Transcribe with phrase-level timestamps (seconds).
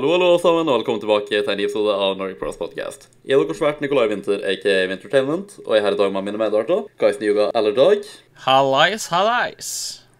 [0.00, 3.02] Hallo, hallo sammen, og velkommen tilbake til en ny episode av Nordic Pros Podcast.
[3.28, 6.24] Jeg er deres vert Nikolai Winther, aka Wintertainment, og jeg er her i dag med
[6.24, 8.06] mine medarter, Kais Nyuga eller Dag,
[8.46, 9.68] Hallais, hallais.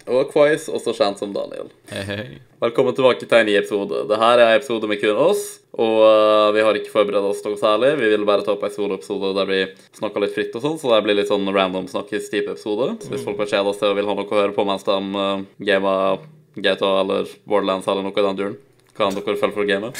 [0.04, 1.72] og Quais, også kjent som Daniel.
[1.88, 2.26] Hei, hei.
[2.60, 4.04] Velkommen tilbake til en ny episode.
[4.10, 7.56] Dette er en episode med kun oss, og uh, vi har ikke forberedt oss noe
[7.56, 7.96] særlig.
[8.04, 9.62] Vi vil bare ta opp en soloepisode der vi
[9.96, 12.98] snakker litt fritt og sånn, så det blir litt sånn random snakkes-type episode.
[13.00, 15.00] Så hvis folk har kjeda seg og vil ha noe å høre på mens de
[15.16, 16.26] uh, gamer
[16.60, 18.64] GTA eller Borderlands eller noe i den duren,
[18.96, 19.90] kan dere følge for å game.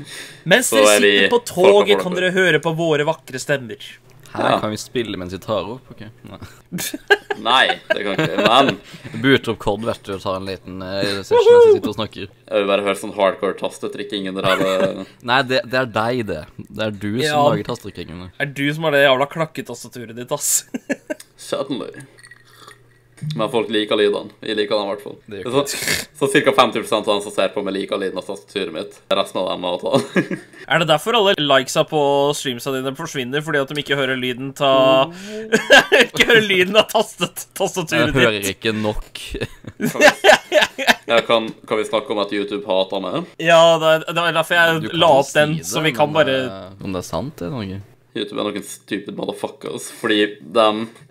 [0.50, 2.30] Mens dere er sitter på toget, kan dere.
[2.34, 3.80] høre på våre vakre stemmer.
[4.30, 4.58] Her Ja.
[4.62, 5.88] kan vi spille mens vi tar opp.
[5.90, 6.04] ok?
[6.30, 6.38] Nei.
[7.40, 8.36] Nei, det kan ikke.
[8.44, 8.76] Men
[9.22, 11.96] Booter opp kod, vet du, og tar en liten uh, session mens vi sitter og
[11.96, 12.28] snakker.
[12.30, 16.44] jeg vil bare høre sånn hardcore tastetrykking under hele Nei, det, det er deg, det.
[16.68, 17.42] Det er du som Ja.
[17.48, 20.52] lager Det Er du som har det jævla klakketastaturet ditt, ass?
[21.40, 22.04] Suddenly.
[23.36, 24.30] Men folk liker lydene.
[24.44, 25.16] Jeg liker dem i hvert fall.
[25.30, 25.88] Gjør Så,
[26.20, 26.54] så ca.
[26.56, 28.96] 50% av dem som ser på meg, liker lyden av tastaturet mitt.
[29.12, 30.40] Resten av dem må ta den.
[30.70, 32.00] Er det derfor alle likesa på
[32.38, 33.44] streamsa dine forsvinner?
[33.44, 34.72] Fordi at de ikke hører lyden ta
[36.04, 37.46] Ikke hører lyden av tastet,
[37.92, 38.50] Jeg hører ditt?
[38.56, 39.22] ikke nok.
[41.10, 43.28] Ja, kan, kan vi snakke om at YouTube hater meg?
[43.42, 46.12] Ja, det er, det er derfor jeg la opp den, si det, så vi kan
[46.14, 46.36] bare
[46.80, 47.80] Om det er sant, det er noe.
[48.14, 50.66] YouTube er noen stupid motherfuckers, fordi de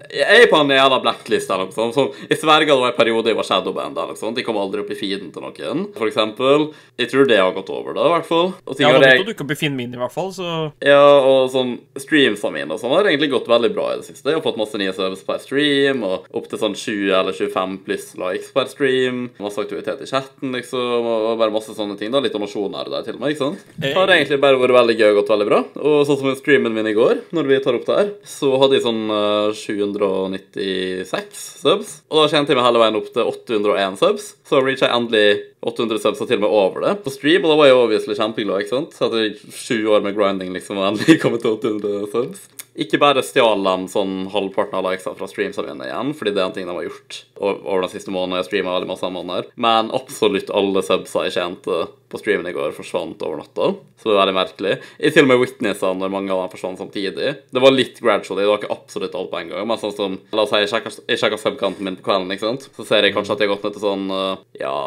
[0.09, 1.94] Jeg er på en jævla blacklist eller noe sånt.
[1.94, 4.36] Så jeg sverger det var en periode jeg var shadowband eller noe sånt.
[4.36, 6.69] De kom aldri opp i feeden til noen, for eksempel.
[6.97, 8.53] Jeg tror det har gått over, da, i hvert fall.
[8.66, 11.19] Og Ja, har det jeg- måtte dukke opp i min, i hvert fall, så Ja,
[11.19, 14.25] og sånn streamsene mine og sånn har egentlig gått veldig bra i det siste.
[14.25, 17.78] Jeg har fått masse nye service per stream, og opp til sånn 20 eller 25
[17.86, 19.30] pluss likes per stream.
[19.39, 22.11] Masse aktivitet i chatten, liksom, og bare masse sånne ting.
[22.11, 23.59] da, Litt donasjoner der til og med, ikke sant?
[23.80, 25.59] Det har egentlig bare vært veldig gøy og gått veldig bra.
[25.78, 28.78] Og sånn som streamen min i går, når vi tar opp det her, så hadde
[28.78, 31.96] jeg sånn eh, 796 subs.
[32.09, 34.30] Og da kjente jeg meg hele veien opp til 801 subs.
[34.50, 35.26] Så reacha jeg endelig
[35.66, 38.18] 800 subs og til og med over det på stream, og da var jeg obviously
[38.20, 38.64] kjempeglad.
[38.64, 38.96] ikke sant?
[38.96, 42.48] Så etter sju år med grinding liksom, og endelig kommet til 800 subs.
[42.80, 46.50] Ikke bare stjal de sånn halvparten av likesa fra streamsa mine igjen, fordi det er
[46.50, 48.40] en ting de har gjort over den siste måneden.
[48.40, 49.50] Jeg streama veldig masse måneder.
[49.59, 53.72] Men absolutt alle subsa jeg tjente på streamen i går, forsvant over natta.
[54.00, 54.75] Så det er veldig merkelig.
[54.97, 57.34] I til og med Witnessene, når mange av dem forsvant samtidig.
[57.52, 59.69] Det var litt gradually, det var ikke absolutt alt på en gang.
[59.69, 62.69] Men sånn som, la oss si, jeg sjekker, subkanten min på kvelden, ikke sant.
[62.75, 64.78] Så ser jeg kanskje at jeg har gått ned til sånn, eh, ja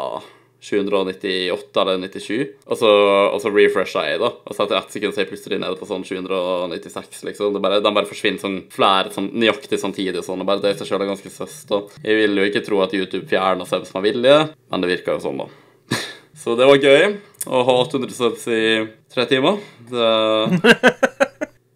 [0.63, 2.91] 798 eller 97, og så,
[3.33, 4.29] og så refresher jeg, da.
[4.31, 7.57] Og så etter ett sekund så er jeg plutselig nede på sånn 796, liksom.
[7.57, 10.75] Det bare, de bare forsvinner sånn flere sånn nøyaktig samtidig og sånn, og bare det
[10.75, 13.67] i seg sjøl er ganske søst, og Jeg vil jo ikke tro at YouTube fjerner
[13.67, 14.39] subs med vilje,
[14.71, 15.99] men det virker jo sånn, da.
[16.43, 18.63] Så det var gøy å ha 800 subs i
[19.11, 19.59] tre timer.
[19.91, 20.11] Det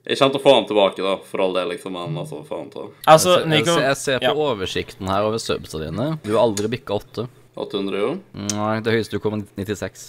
[0.08, 2.69] Jeg kommer til å få han tilbake, da, for all del, liksom, men altså, faen
[2.72, 2.86] ta.
[3.12, 4.54] Altså, jeg, ser, jeg ser på ja.
[4.54, 6.06] oversikten her over subsa dine.
[6.24, 7.25] Du har aldri bikka 8.
[7.57, 8.13] 800, jo.
[8.53, 10.07] Nei, det høyeste du kom, var 96.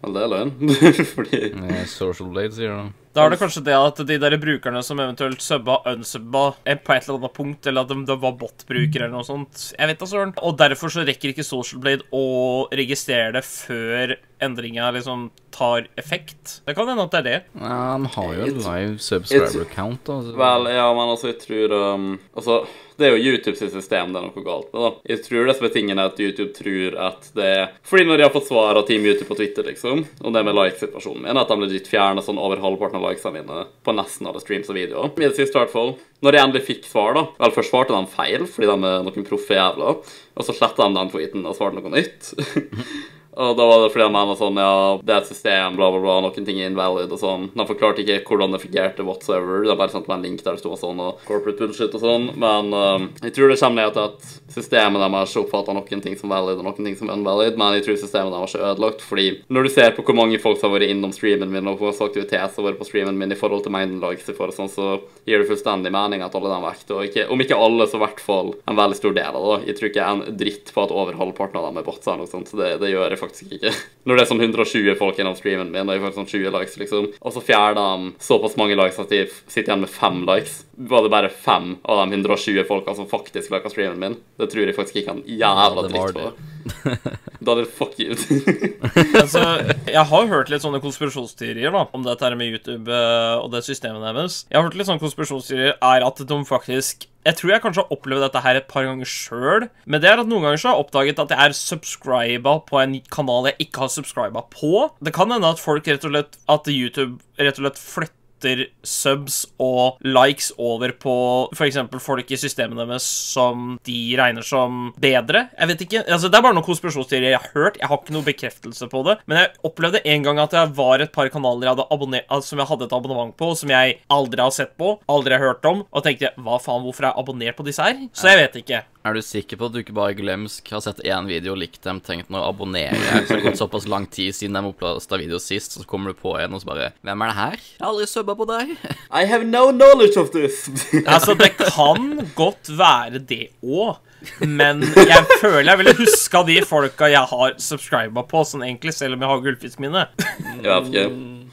[0.00, 0.52] Vel, det er løgn.
[1.14, 2.96] Fordi Eh, Social Blade, sier du.
[3.12, 6.94] Da er det kanskje det at de der brukerne som eventuelt subba, unsubba er på
[6.94, 9.64] et eller annet punkt, eller at de, de var bot-brukere eller noe sånt.
[9.74, 10.32] Jeg vet da søren.
[10.46, 12.22] Og derfor så rekker ikke Social Blade å
[12.70, 16.60] registrere det før endringa liksom tar effekt.
[16.66, 17.38] Det kan hende at det er det.
[17.60, 20.36] Ja, han har jo en live subscriber count, Altså.
[20.38, 22.60] Vel, ja, men altså, jeg tror um, Altså,
[23.00, 24.90] det er jo YouTube sitt system det er noe galt med, da.
[25.08, 28.20] Jeg tror det som er tingen, er at YouTube tror at det er Fordi når
[28.20, 31.40] de har fått svar av Team YouTube på Twitter, liksom, og det med like-situasjonen min,
[31.40, 34.76] at de legit fjerner sånn over halvparten av likesene mine på nesten alle streams og
[34.76, 35.14] videoer.
[35.16, 35.94] I det siste, i hvert fall.
[36.20, 39.26] Når jeg endelig fikk svar, da Vel, først svarte de feil, fordi de er noen
[39.28, 40.02] proffe jævler,
[40.36, 42.34] og så sletta de den tweeten og svarte noe nytt.
[43.38, 46.00] Og da var det fordi de mener sånn, ja, det er et system, bla, bla,
[46.02, 47.46] bla, noen ting er invalid og sånn.
[47.54, 49.62] De forklarte ikke hvordan det fungerte whatsoever.
[49.66, 52.26] De bare sendte meg en link der det sto sånn, og corporate bullshit og sånn.
[52.40, 56.32] Men um, jeg tror det kommer ned til at systemet deres oppfatter noen ting som
[56.32, 59.66] valid og noen ting som unvalid, men jeg tror systemet deres er ødelagt, fordi når
[59.66, 62.08] du ser på hvor mange folk som har vært innom streamen min, og hvor mye
[62.10, 64.58] aktivitet som har vært på streamen min i forhold til mengden likes jeg får og
[64.58, 64.88] sånn, så
[65.28, 68.00] gir det fullstendig mening at alle de er ekte, og ikke, om ikke alle, så
[68.00, 69.58] i hvert fall en veldig stor del av det.
[69.70, 72.32] Jeg tror ikke en dritt på at over halvparten av dem er bots eller noe
[72.32, 73.72] sånt, så det, det gjør jeg faktisk ikke.
[74.08, 76.78] Når det er sånn 120 folk innom streamen min, og jeg får sånn 20 likes,
[76.80, 80.62] liksom, og så fjerner de såpass mange likes at de sitter igjen med fem likes,
[80.90, 84.16] var det bare fem av de 120 folka som faktisk liker streamen min.
[84.40, 86.32] Det tror jeg faktisk ikke en jævla dritt på.
[87.44, 88.16] Da er det fuck you.
[89.20, 89.42] Altså,
[89.88, 93.62] jeg har hørt litt sånne konspirasjonsteorier da om dette her med YouTube eh, og det
[93.66, 94.42] systemet deres.
[94.50, 97.96] Jeg har hørt litt sånne konspirasjonsteorier er at de faktisk Jeg tror jeg kanskje har
[97.96, 100.78] opplevd dette her et par ganger sjøl, men det er at noen ganger så har
[100.78, 104.86] jeg oppdaget at jeg er subscriba på en kanal jeg ikke har subscriba på.
[105.04, 108.66] Det kan hende at folk rett og slett At YouTube rett og slett flytter flytter
[108.82, 111.14] subs og likes over på
[111.54, 111.78] f.eks.
[112.00, 115.48] folk i systemene deres som de regner som bedre.
[115.58, 117.78] Jeg vet ikke, altså Det er bare noen konspirasjonsteorier jeg har hørt.
[117.80, 119.18] Jeg har ikke noen bekreftelse på det.
[119.26, 122.86] Men jeg opplevde en gang at jeg var et par kanaler jeg som jeg hadde
[122.86, 126.32] et abonnement på, som jeg aldri har sett på, aldri har hørt om, og tenkte
[126.40, 127.98] hva faen, hvorfor er jeg abonnert på disse her?
[128.16, 128.82] Så jeg vet ikke.
[129.00, 131.80] Er du sikker på at du ikke bare glemsk har sett én video og likt
[131.86, 132.98] dem, tenkt nå å abonnere?
[133.24, 136.18] Så det har gått såpass lang tid siden de opplasta video sist, så kommer du
[136.20, 137.56] på en og så bare Hvem er det her?
[137.62, 138.74] Jeg har aldri subba på deg.
[139.22, 140.66] I have no knowledge of this.
[141.10, 143.96] Altså, det kan godt være det òg.
[144.44, 149.16] Men jeg føler jeg ville huska de folka jeg har subscriba på, sånn egentlig, selv
[149.16, 150.04] om jeg har gullfiskminne.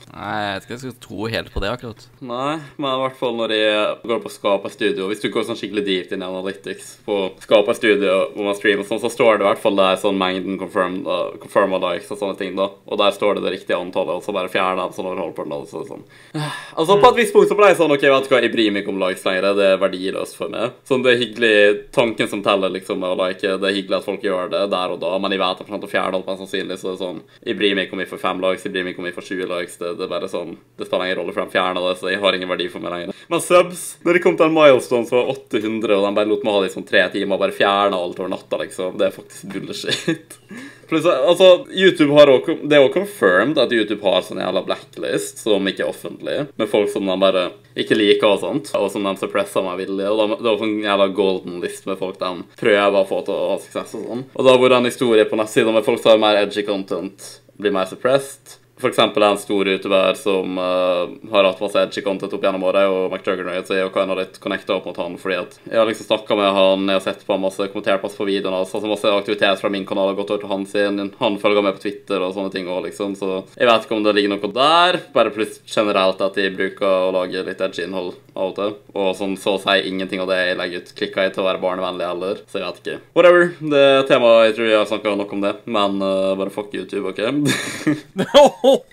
[0.08, 2.06] Nei, jeg vet ikke jeg skal tro helt på det, akkurat.
[2.24, 3.60] Nei, men i hvert fall når de
[4.08, 7.76] går på Skapa Studio Hvis du går sånn skikkelig deep inn i Analytics på Skapa
[7.78, 11.06] Studio hvor man streamer sånn, så står det i hvert fall der sånn mengden confirmed,
[11.08, 12.70] uh, confirmed likes og sånne ting, da.
[12.88, 15.56] Og der står det det riktige antallet, og så bare fjerner de sånn over halvparten
[15.56, 15.72] av det.
[15.72, 16.06] Så sånn.
[16.38, 18.74] Altså, på et visst punkt så ble jeg sånn OK, vet du hva, jeg bryr
[18.74, 19.50] meg ikke om likes lenger.
[19.58, 20.78] Det er verdiløst for meg.
[20.88, 21.54] Sånn, det er hyggelig
[21.96, 24.96] Tanken som teller, liksom, med å like, det er hyggelig at folk gjør det der
[24.96, 27.02] og da, men jeg vet at for å fjerne alt mest sannsynlig, så det er
[27.02, 29.10] sånn Jeg bryr meg ikke om jeg får fem likes, jeg bryr meg ikke om
[29.10, 29.78] jeg får 20 likes.
[29.82, 32.22] Det, det er bare sånn Det spiller ingen rolle, for de fjerna det, så jeg
[32.22, 33.22] har ingen verdi for meg lenger.
[33.28, 36.48] Men subs Når det kom til en milestone som var 800, og de bare lot
[36.48, 39.10] meg ha det i sånn tre timer, og bare fjerna alt over natta, liksom, det
[39.10, 40.40] er faktisk bullshit.
[40.88, 45.42] Plutselig, altså, YouTube har også, Det er også confirmed at YouTube har sånn jævla blacklist
[45.44, 47.48] som ikke er offentlig, med folk som de bare
[47.78, 50.08] ikke liker og sånt, og som de suppresser meg vilje.
[50.08, 53.20] Og de, det er også en jævla golden list med folk de prøver å få
[53.28, 54.24] til å ha suksess og sånn.
[54.34, 57.28] Og da har vært en historie på nettsida med folk som har mer edgy content,
[57.60, 58.57] blir mer suppressed.
[58.86, 63.10] Eksempel en stor utøver som uh, har hatt masse edgy content opp gjennom året, og
[63.10, 65.90] McJuggernaut, så jeg og Kain har litt connecta opp mot han fordi at jeg har
[65.90, 68.92] liksom snakka med han, jeg har sett på han masse, kommentert på videoene hans, altså
[68.92, 71.84] masse aktivitet fra min kanal har gått over til han sin, han følger med på
[71.88, 75.02] Twitter og sånne ting òg, liksom, så jeg vet ikke om det ligger noe der,
[75.16, 79.10] bare plutselig generelt at de bruker å lage litt edgy innhold av og til, og
[79.18, 81.62] sånn så å si ingenting av det jeg legger ut, klikker jeg til å være
[81.64, 82.98] barnevennlig heller, så jeg vet ikke.
[83.18, 86.54] Whatever, det er tema jeg tror jeg har snakka nok om det, men uh, bare
[86.54, 87.22] fuck YouTube, OK?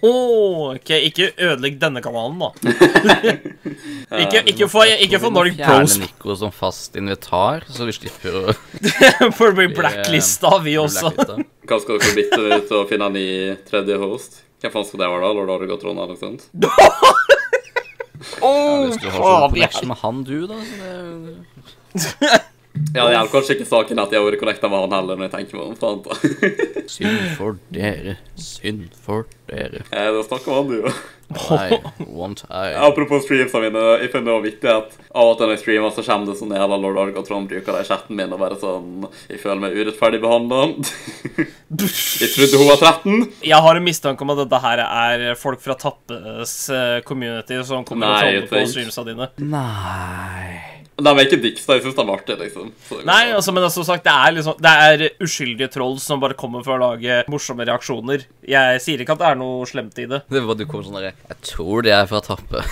[0.04, 2.50] Ok, ikke ødelegg denne kanalen, da.
[4.24, 8.40] ikke, ikke få, ikke få Nordic Pros Fjerne Nico som fast invitar, så vi slipper
[8.40, 8.54] å
[9.36, 11.12] for å bli blacklista, vi også.
[11.64, 13.28] Hva skal dere bytte ut og finne en ny
[13.68, 14.42] tredje host?
[14.64, 15.32] Hvem faen skal det være, da?
[15.36, 17.33] Lord Orgot Trond eller
[18.40, 20.58] noe ja, Hvis du har sånn connection med han, du, da.
[21.94, 22.40] Så det
[22.94, 25.28] Ja, det hjelper kanskje ikke saken at jeg har vært connecta med han heller, når
[25.28, 25.76] jeg tenker meg om.
[25.78, 26.86] faen.
[26.90, 28.16] Synd for dere.
[28.38, 29.84] Synd for dere.
[29.94, 30.92] Eh, Da snakker man, du, jo.
[31.34, 31.78] Nei,
[32.24, 32.74] one time.
[32.84, 36.04] Apropos streamsa mine, jeg finner det viktig at av og til når jeg streamer, så
[36.06, 39.06] kommer det sånn jævla Lord Orgot Trond bruker det i chatten min og bare sånn
[39.30, 40.60] Jeg føler meg urettferdig behandla.
[42.22, 43.32] jeg trodde hun var 13.
[43.54, 47.86] Jeg har en mistanke om at dette her er folk fra Tappes eh, community som
[47.86, 49.30] kommer og Nei, troller på streamsa dine.
[49.46, 51.74] Nei De er ikke dikst, da.
[51.74, 52.68] Jeg syns det var artig, liksom.
[52.86, 56.36] Så Nei, altså, men som sagt, det er liksom Det er uskyldige troll som bare
[56.38, 58.22] kommer for å lage morsomme reaksjoner.
[58.46, 60.22] Jeg sier ikke at det er noe slemt i det.
[60.30, 62.62] Det var du kom sånn derre Jeg tror de er fra Tappe.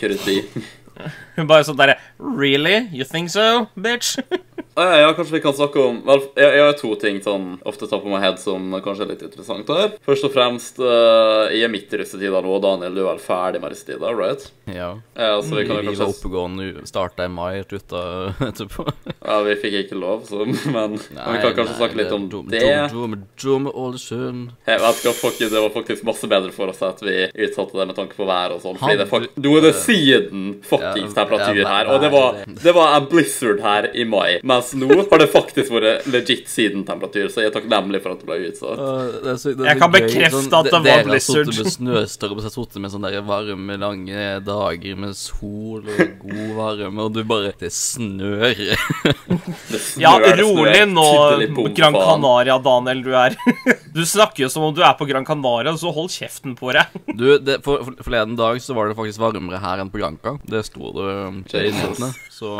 [0.00, 0.42] Krydderi.
[1.40, 2.90] Hun bare sånn derre Really?
[2.92, 4.18] You think so, bitch?
[4.74, 7.88] Ja, ja, kanskje vi kan snakke om Vel, jeg, jeg har to ting sånn ofte
[7.90, 9.94] tar på meg head som kanskje er litt interessant her.
[10.06, 13.60] Først og fremst, uh, jeg er midt i russetida nå, Daniel, du er vel ferdig
[13.62, 14.46] med russetida, right?
[14.70, 14.92] Ja.
[15.18, 18.02] Ja, så vi kan jo vi var kanskje oppegående, starta i mai, slutta
[18.48, 18.86] etterpå.
[19.18, 22.48] Ja, vi fikk ikke lov, så Men, men vi kan kanskje snakke litt om dum,
[22.50, 22.62] det.
[22.94, 24.40] Dum, dum, dum.
[24.70, 27.88] Jeg vet ikke, fuck, Det var faktisk masse bedre for oss at vi utsatte det
[27.90, 28.78] med tanke på været og sånn.
[28.80, 32.40] Fordi det er fuck, Nå er det siden fuckings Ja, temperatur her, og det var,
[32.64, 34.40] det var en blizzard her i mai.
[34.46, 38.28] Mens nå har det faktisk vært legit sidentemperatur, så jeg er takknemlig for at det
[38.30, 38.84] ble utsatt.
[39.24, 41.50] det så, det Jeg kan gøy, bekrefte sånn, at det var Dere har blizzard.
[41.50, 46.00] sittet med snøstorm og så sittet med sånne der varme, lange dager med sol og
[46.24, 48.54] god varme, og du bare Det snør.
[48.54, 51.06] Det Ja, snør, det rolig nå,
[51.76, 51.94] Gran.
[51.94, 53.36] Canaria, Daniel, du er
[53.94, 56.92] Du snakker jo som om du er på Gran Canaria, så hold kjeften på deg.
[57.10, 60.36] Du, det, for, for, Forleden dag så var det faktisk varmere her enn på Granca.
[60.46, 61.44] Det sto det um,
[62.30, 62.56] Så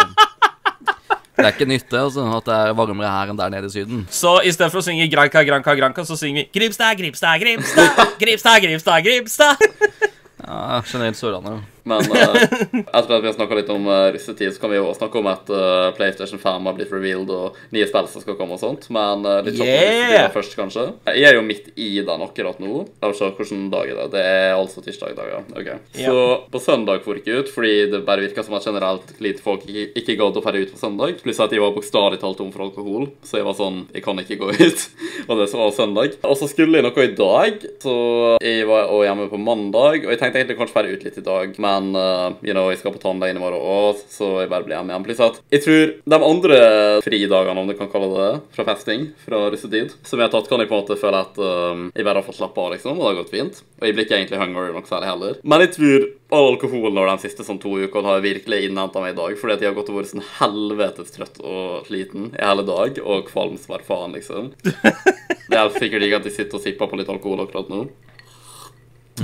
[1.41, 4.07] det er ikke nytte altså, at det er varmere her enn der nede i Syden.
[4.13, 8.17] Så i stedet for å synge Granca, Granca, Granca, så synger vi Gripstad, Gripstad, Gripstad,
[8.21, 9.69] Gripstad, Gripstad, Gripstad.
[10.45, 11.65] Ja, generelt Sørlandet.
[11.89, 12.37] Men uh,
[12.97, 15.31] etter at vi har snakka litt om uh, russetid, så kan vi jo snakke om
[15.31, 18.89] at uh, PlayStation 5 har blitt revealed og nye spill som skal komme og sånt.
[18.93, 20.31] Men uh, litt kjapt Yeah!
[20.35, 20.87] først, kanskje.
[21.17, 22.85] Jeg er jo midt i den akkurat nå.
[23.03, 25.41] La oss se hvilken dag er det Det er altså tirsdag i dag, ja.
[25.55, 25.69] Ok.
[25.71, 26.11] Yeah.
[26.11, 29.67] Så på søndag for ikke ut, fordi det bare virka som at generelt lite folk
[29.69, 31.21] ikke, ikke gadd å dra ut på søndag.
[31.25, 34.19] Pluss at jeg var bokstavelig talt tom for alkohol, så jeg var sånn Jeg kan
[34.23, 34.87] ikke gå ut.
[35.29, 36.17] og det var søndag.
[36.27, 37.95] Og så skulle jeg noe i dag, så
[38.43, 40.05] jeg var også hjemme på mandag.
[40.05, 42.81] Og jeg tenkte egentlig kanskje dra ut litt i dag, men uh, you know, jeg
[42.81, 45.07] skal på tannlegen i morgen òg, så jeg bare blir hjemme igjen.
[45.07, 46.61] Pluss at jeg tror de andre
[47.05, 50.63] fridagene, om du kan kalle det fra festing, fra russetid, som jeg har tatt, kan
[50.63, 53.05] jeg på en måte føle at um, jeg bare har fått slappe av, liksom, og
[53.05, 53.63] det har gått fint.
[53.81, 55.39] Og jeg blir ikke egentlig hungry nok særlig heller.
[55.45, 59.15] Men jeg tror all alkoholen over de siste sånn to ukene har virkelig innhenta meg
[59.15, 62.45] i dag, fordi at jeg har gått og vært sånn helvetes trøtt og sliten i
[62.45, 64.53] hele dag, og kvalm som faen, liksom.
[65.51, 67.81] Det er sikkert ikke at jeg sitter og sipper på litt alkohol akkurat nå.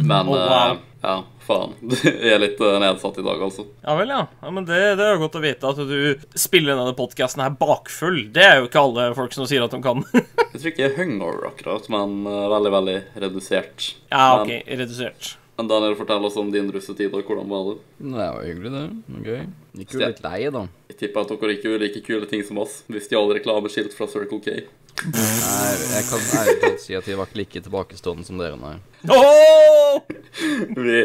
[0.03, 0.77] Men Oh, wow.
[0.77, 1.15] eh, ja,
[1.47, 1.75] faen.
[2.05, 3.65] Jeg er litt eh, nedsatt i dag, altså.
[3.85, 4.23] Ja vel, ja.
[4.43, 5.97] ja men det, det er jo godt å vite at du
[6.39, 8.25] spiller denne podkasten her bakfull.
[8.35, 10.03] Det er jo ikke alle folk som sier at de kan.
[10.57, 13.91] Jeg tror ikke jeg er hungover akkurat, men eh, veldig, veldig redusert.
[14.11, 14.49] ja, OK.
[14.55, 15.35] Men, Redusert.
[15.59, 17.77] men Daniel, fortell oss om din russetid, og hvordan var det?
[18.01, 18.85] Det var hyggelig, det.
[19.07, 19.21] Gøy.
[19.21, 19.45] Okay.
[19.83, 20.63] Gikk jo litt lei, da.
[20.91, 22.79] Jeg tipper at dere ikke gjorde like kule ting som oss.
[22.89, 24.57] Vi stjal reklameskilt fra Circle K.
[25.05, 28.77] Nei, jeg kan ærlig talt si at jeg var ikke like tilbakestående som dere, nei.
[29.13, 30.01] Oh!
[30.77, 30.97] Vi,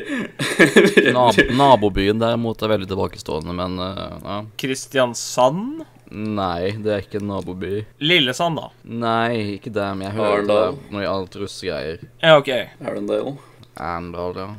[1.16, 4.38] Nab nabobyen derimot er veldig tilbakestående, men uh, ja.
[4.62, 5.84] Kristiansand?
[6.12, 7.86] Nei, det er ikke en naboby.
[8.04, 8.72] Lillesand, da?
[8.84, 10.04] Nei, ikke dem.
[10.08, 10.60] jeg hører det
[10.92, 12.04] når det alt russegreier.
[12.20, 12.52] Ja, OK.
[12.84, 13.38] Arendale.
[13.80, 14.50] Arendal, ja.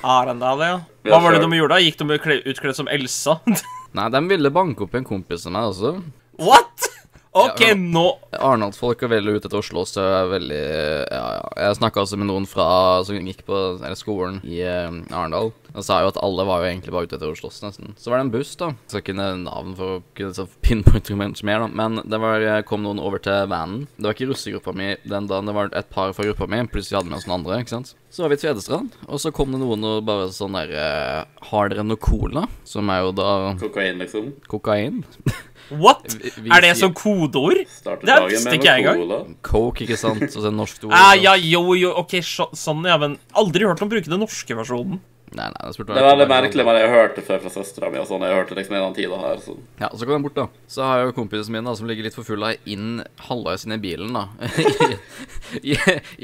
[0.00, 0.78] Arendal, ja.
[1.08, 1.82] Hva var det de gjorde da?
[1.84, 3.40] Gikk de utkledd som Elsa?
[3.96, 5.96] Nei, de ville banke opp en kompis av meg også.
[6.40, 6.91] What?!
[7.32, 8.04] OK, Ja, nå
[8.36, 10.60] Arendalsfolk er veldig ute etter Oslo, så jeg er veldig
[11.08, 11.46] Ja, ja.
[11.64, 12.66] Jeg snakka altså med noen fra
[13.06, 15.52] som gikk på eller skolen i eh, Arendal.
[15.72, 17.94] Og sa jo at alle var jo egentlig bare ute etter å slåss, nesten.
[17.96, 18.68] Så var det en buss, da.
[18.90, 21.68] Skal ikke nevne navn for å kunne pinpointe pinpointe mer, da.
[21.72, 23.86] Men det var, kom noen over til vanen.
[23.96, 26.90] Det var ikke russegruppa mi den dagen, det var et par fra gruppa mi, pluss
[26.92, 27.62] vi hadde med oss noen andre.
[27.62, 27.94] ikke sant?
[28.12, 31.46] Så var vi i Tvedestrand, og så kom det noen og bare sånn der eh,
[31.48, 32.44] Har dere noe cola?
[32.68, 33.30] Som er jo da
[33.62, 34.34] Kokain, liksom.
[34.52, 35.00] kokain.
[35.70, 36.02] What?!
[36.14, 37.62] Vi- vi Er det som kodeord?
[38.04, 39.36] Det visste ikke jeg engang.
[39.42, 40.22] Coke, ikke sant?
[40.22, 40.92] Og så er det norsk ord.
[40.92, 44.54] Ah, ja, jo, jo, OK, så, sånn, ja, men aldri hørt dem bruke den norske
[44.54, 45.00] versjonen.
[45.32, 48.00] Nei, nei, det Det er veldig merkelig, men jeg hørte det før fra søstera mi.
[48.02, 48.24] og sånn.
[48.26, 49.40] Jeg hørte liksom en tida her.
[49.40, 49.56] Så.
[49.80, 50.46] Ja, så kom den bort, da.
[50.68, 53.64] Så har jeg jo kompisen min, da, som ligger litt for full av, inn halvveis
[53.66, 54.26] inn i bilen, da.
[55.62, 55.76] I,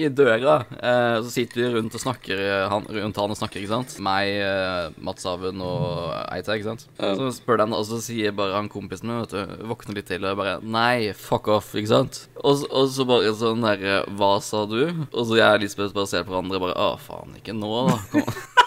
[0.05, 0.59] I døra.
[0.77, 3.97] Eh, så sitter vi rundt og snakker eh, han, rundt han og snakker, ikke sant.
[4.05, 6.87] Meg, eh, Mats Haven og Eita, ikke sant.
[6.99, 10.25] Så spør den, og så sier bare han kompisen min, vet du, våkner litt til
[10.29, 12.23] og bare Nei, fuck off, ikke sant.
[12.43, 14.81] Og, og så bare sånn derre Hva sa du?
[15.09, 17.73] Og så jeg og Lisbeth bare ser på hverandre og bare Å, faen, ikke nå,
[17.89, 17.99] da.
[18.13, 18.33] Kom.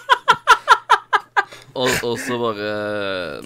[1.71, 2.71] Og, og så bare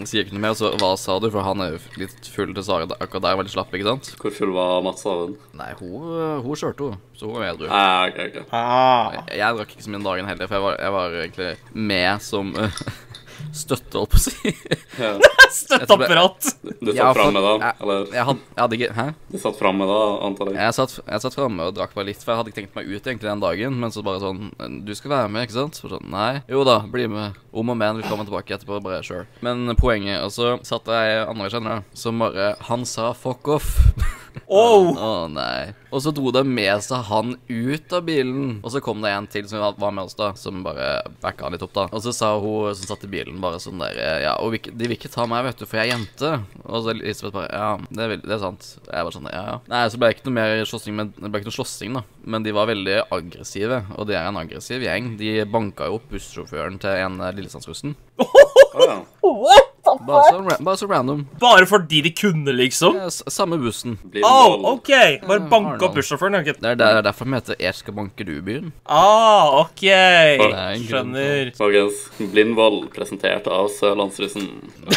[0.02, 1.28] sier jeg ikke noe mer, så hva sa du?
[1.34, 4.12] For han er jo litt full til Sara akkurat der, veldig slapp, ikke sant?
[4.22, 5.36] Hvor full var Mats Haven?
[5.58, 6.08] Nei, hun,
[6.46, 7.04] hun kjørte, hun.
[7.18, 7.70] Så hun var edru.
[7.70, 8.40] Ah, ok, ok.
[8.50, 9.14] Ah.
[9.20, 11.52] Jeg, jeg drakk ikke så mye den dagen heller, for jeg var, jeg var egentlig
[11.94, 12.82] med som uh,
[13.56, 14.54] støtte, holdt på å si.
[14.96, 15.10] Ja.
[15.52, 16.46] Støtteapparat.
[16.64, 17.72] Du satt Ja, framme da?
[17.84, 19.06] Eller Jeg hadde, jeg hadde ikke Hæ?
[19.32, 19.98] du satt framme da,
[20.28, 20.58] antar jeg?
[20.60, 22.90] Jeg satt, jeg satt framme og drakk bare litt, for jeg hadde ikke tenkt meg
[22.92, 23.78] ut egentlig den dagen.
[23.82, 24.52] Men så bare sånn
[24.88, 25.80] Du skal være med, ikke sant?
[25.80, 26.42] Så sånn, Nei.
[26.52, 27.36] Jo da, bli med.
[27.56, 28.80] Om og men vi kommer tilbake etterpå.
[28.86, 29.26] Bare sjøl.
[29.46, 33.74] Men poenget Og så satt jeg andre kjenner, som bare Han sa fuck off.
[34.48, 34.92] Oh.
[34.94, 35.74] Å nei.
[35.96, 38.60] Og så dro de med seg han ut av bilen.
[38.62, 41.56] Og så kom det en til som var med oss, da, som bare backa han
[41.56, 41.88] litt opp, da.
[41.96, 44.90] Og så sa hun som satt i bilen, bare sånn der Ja, og vi, de
[44.90, 46.32] vil ikke ta meg, vet du, for jeg er jente.
[46.66, 48.72] Og så Elisabeth bare Ja, det, er, det er sant.
[48.86, 49.58] Jeg bare sånn Ja, ja.
[49.72, 52.06] Nei, så ble det ikke noe mer slåssing, men det ble ikke noe slåssing, da.
[52.26, 55.14] Men de var veldig aggressive, og det er en aggressiv gjeng.
[55.22, 57.96] De banka jo opp bussjåføren til en eh, lillesandsrussen.
[58.26, 59.66] oh, ja.
[59.86, 61.24] Bare så, bare så random.
[61.42, 62.96] Bare fordi de kunne, liksom?
[62.98, 63.98] Ja, s- samme bussen.
[64.24, 64.56] Oh.
[64.74, 64.90] OK.
[65.28, 65.88] Bare banke Arendal.
[65.90, 66.40] opp bussjåføren.
[66.42, 66.54] Okay.
[66.60, 68.72] Det er, det er derfor de heter Jeg skal banke du-byen.
[68.86, 69.84] Ah, OK.
[69.90, 71.52] er Skjønner.
[71.58, 74.50] Folkens, Blindvoll presentert av Sørlandsrussen.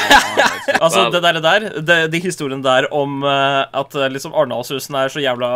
[0.79, 5.09] Altså, det der, der de, de historiene der om uh, at eh, liksom Arendalsrussen er
[5.11, 5.49] så jævla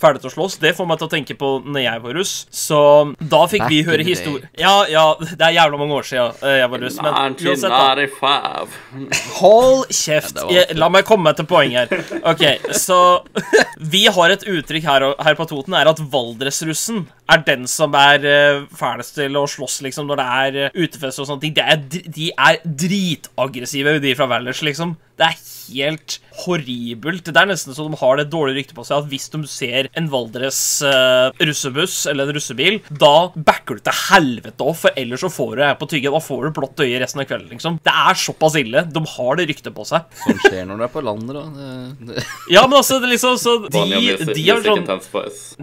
[0.00, 2.34] ferdig til å slåss, det får meg til å tenke på når jeg var russ.
[2.54, 2.78] Så
[3.18, 6.70] da fikk vi høre historie Ja, ja, det er jævla mange år siden eh, jeg
[6.72, 7.82] var russ, men uansett, da.
[8.64, 9.38] 1995.
[9.40, 10.38] Hold kjeft.
[10.50, 12.20] Ja, Jeg- La meg komme til poenget her.
[12.30, 12.44] Ok,
[12.76, 12.98] så
[13.94, 18.24] Vi har et uttrykk her, her på Toten, er at Valdresrussen er den som er
[18.24, 21.54] uh, fælest til å slåss, liksom, når det er uh, utefest og sånne ting.
[21.56, 21.80] De er,
[22.18, 24.96] de er dritaggressive, de fra Valdres, liksom.
[25.14, 27.28] Det er helt horribelt.
[27.28, 29.88] Det er nesten så de har det dårlige ryktet på seg at hvis de ser
[29.96, 35.22] en Valdres uh, russebuss eller en russebil, da backer du til helvete opp, for ellers
[35.24, 36.14] så får du her på tygget.
[36.14, 37.78] Da får du blått øye resten av kvelden, liksom.
[37.86, 38.84] Det er såpass ille.
[38.90, 40.08] De har det ryktet på seg.
[40.24, 41.44] Som skjer når du er på landet, da.
[41.54, 42.26] Det, det.
[42.52, 44.84] Ja, men altså, det er liksom så De, de har sånn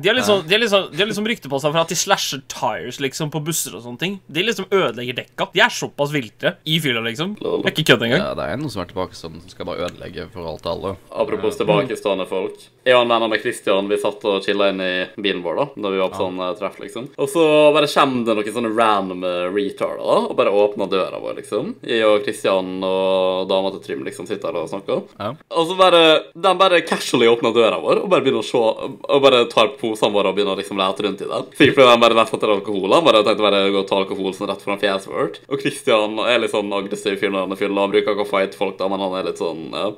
[0.01, 1.97] de har, liksom, de, har liksom, de har liksom rykte på seg for at de
[1.99, 4.17] slasher tires liksom på busser og sånne ting.
[4.31, 5.49] De liksom ødelegger dekka.
[5.53, 7.35] De er såpass viltre i fylla, liksom.
[7.41, 8.23] Jeg er ikke kødd engang.
[8.23, 10.93] Ja, det er noen som er tilbake som skal bare ødelegge for alt og alle.
[11.23, 12.59] Apropos tilbakestående folk.
[12.81, 15.57] Jeg og en venn av meg, Christian, vi satt og chilla inn i bilen vår
[15.59, 17.09] da Når vi var på sånn eh, treff, liksom.
[17.21, 17.43] Og så
[17.75, 21.75] bare kommer det noen sånne random eh, retarder da og bare åpner døra vår, liksom.
[21.85, 25.03] Jeg og Christian og dama til Trym liksom sitter her og snakker.
[25.19, 25.29] Ja.
[25.53, 26.01] Og så bare
[26.33, 30.13] De bare casually åpner døra vår og bare begynner å se Og bare tar posene
[30.15, 31.47] våre og begynner å liksom lete rundt i den.
[31.53, 32.97] Sikkert fordi de bare lette etter alkohol.
[32.97, 35.39] Han bare tenkte bare å gå og ta alkohol sånn rett foran fjeset vårt.
[35.51, 37.75] Og Christian er litt sånn aggressiv fyr når han er full.
[37.77, 39.89] og Han bruker ikke å fighte folk, da, men han er litt sånn ja.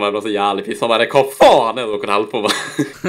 [0.00, 0.82] Bare ble så jævlig piss.
[0.84, 2.56] Han bare Hva faen er det dere holder på med?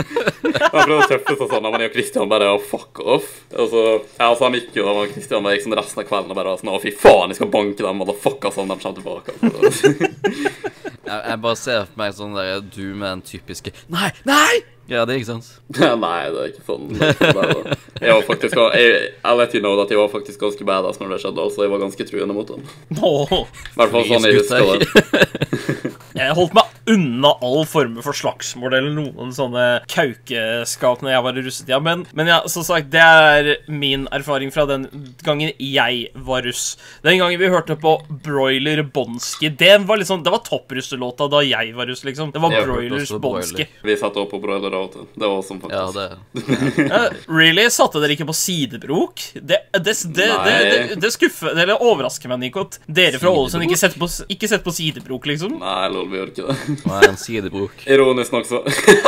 [0.74, 3.29] han prøvde å tøffe seg sånn, men jeg og Kristian bare oh, fuck off.
[3.55, 3.84] Og så,
[4.19, 6.74] ja, så han gikk jo, og Kristian gikk sånn resten av kvelden og bare sånn
[6.74, 9.38] Å, fy faen, jeg skal banke dem motherfuckers om de kommer tilbake.
[11.07, 14.76] Jeg, jeg bare ser for meg sånn der du med den typiske Nei, nei!
[14.88, 15.50] Ja, det er ikke sant?
[16.06, 16.88] Nei, det er ikke sånn.
[16.96, 17.74] Det er.
[18.00, 21.15] Jeg var faktisk jeg, I'll let you know at jeg var faktisk ganske badass når
[21.15, 21.44] det skjedde.
[21.44, 22.63] Altså, jeg var ganske truende mot dem.
[22.96, 23.44] I
[23.82, 25.94] hvert fall sånn jeg husker det.
[26.22, 31.38] jeg holdt meg unna all former for slagsmål eller noen sånne kaukeskap når jeg var
[31.39, 31.79] i russetida.
[31.84, 34.88] Men, men ja, som sagt, det er min erfaring fra den
[35.25, 36.77] gangen jeg var russ.
[37.03, 39.50] Den gangen vi hørte på Broiler Bonski.
[39.50, 42.32] Det var liksom, det var topprusselåta da jeg var russ, liksom.
[42.32, 43.20] Det var Jeg Broilers Bonski.
[43.20, 43.41] Broiler.
[43.48, 43.67] Bonski.
[43.91, 45.08] Vi satte opp på broiler av og til.
[45.13, 46.08] Det var awesome, Ja, det
[46.91, 47.67] Ja, really?
[47.74, 49.22] Satte dere ikke på sidebrok?
[49.34, 52.79] Det, det, det, det, det, det skuffer Eller overrasker meg, Nikot.
[52.88, 55.58] dere fra Ålesund ikke sett på, ikke setter på sidebrok, liksom.
[55.62, 56.76] Nei, lol, vi gjør ikke det.
[56.84, 57.84] Hva er en sidebrok?
[57.88, 58.62] Ironisk nok så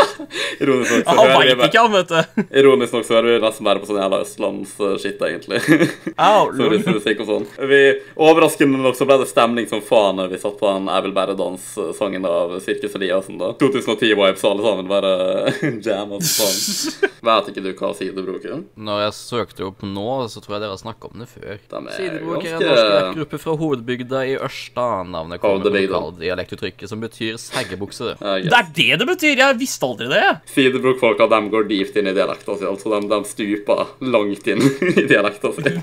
[0.63, 2.45] Ironisk nok så Han hører vi veit ikke, han, vet du.
[2.61, 5.61] Ironisk nok så hører vi nesten bare på sånn jævla østlandsskitt, egentlig.
[6.29, 6.73] Au, lol.
[6.73, 7.47] russemusikk og sånn.
[7.71, 7.81] Vi,
[8.19, 11.15] overraskende nok så ble det stemning som faen når vi satt på den Jeg vil
[11.15, 13.53] bare danse-sangen av Sirkus Eliassen, da.
[13.61, 15.13] 2010-vibes alle sammen, bare
[15.85, 17.09] jam og sånn.
[17.29, 18.63] Vet ikke du hva sidebrok er?
[18.79, 21.55] Når jeg søkte opp nå, så tror jeg dere har snakka om det før.
[21.59, 24.87] De er Sidebrok er en norsk rappgruppe fra hovedbygda i Ørsta.
[25.09, 28.15] Navnet kommer fra lokaldialektuttrykket som betyr seggebukse.
[28.19, 29.35] Ja, Det er det det betyr!
[29.43, 30.23] Jeg visste aldri det.
[30.53, 32.93] Sidebrokfolka de går dypt inn i dialekta si, altså.
[32.95, 34.63] De, de stuper langt inn
[34.95, 35.75] i dialekta si.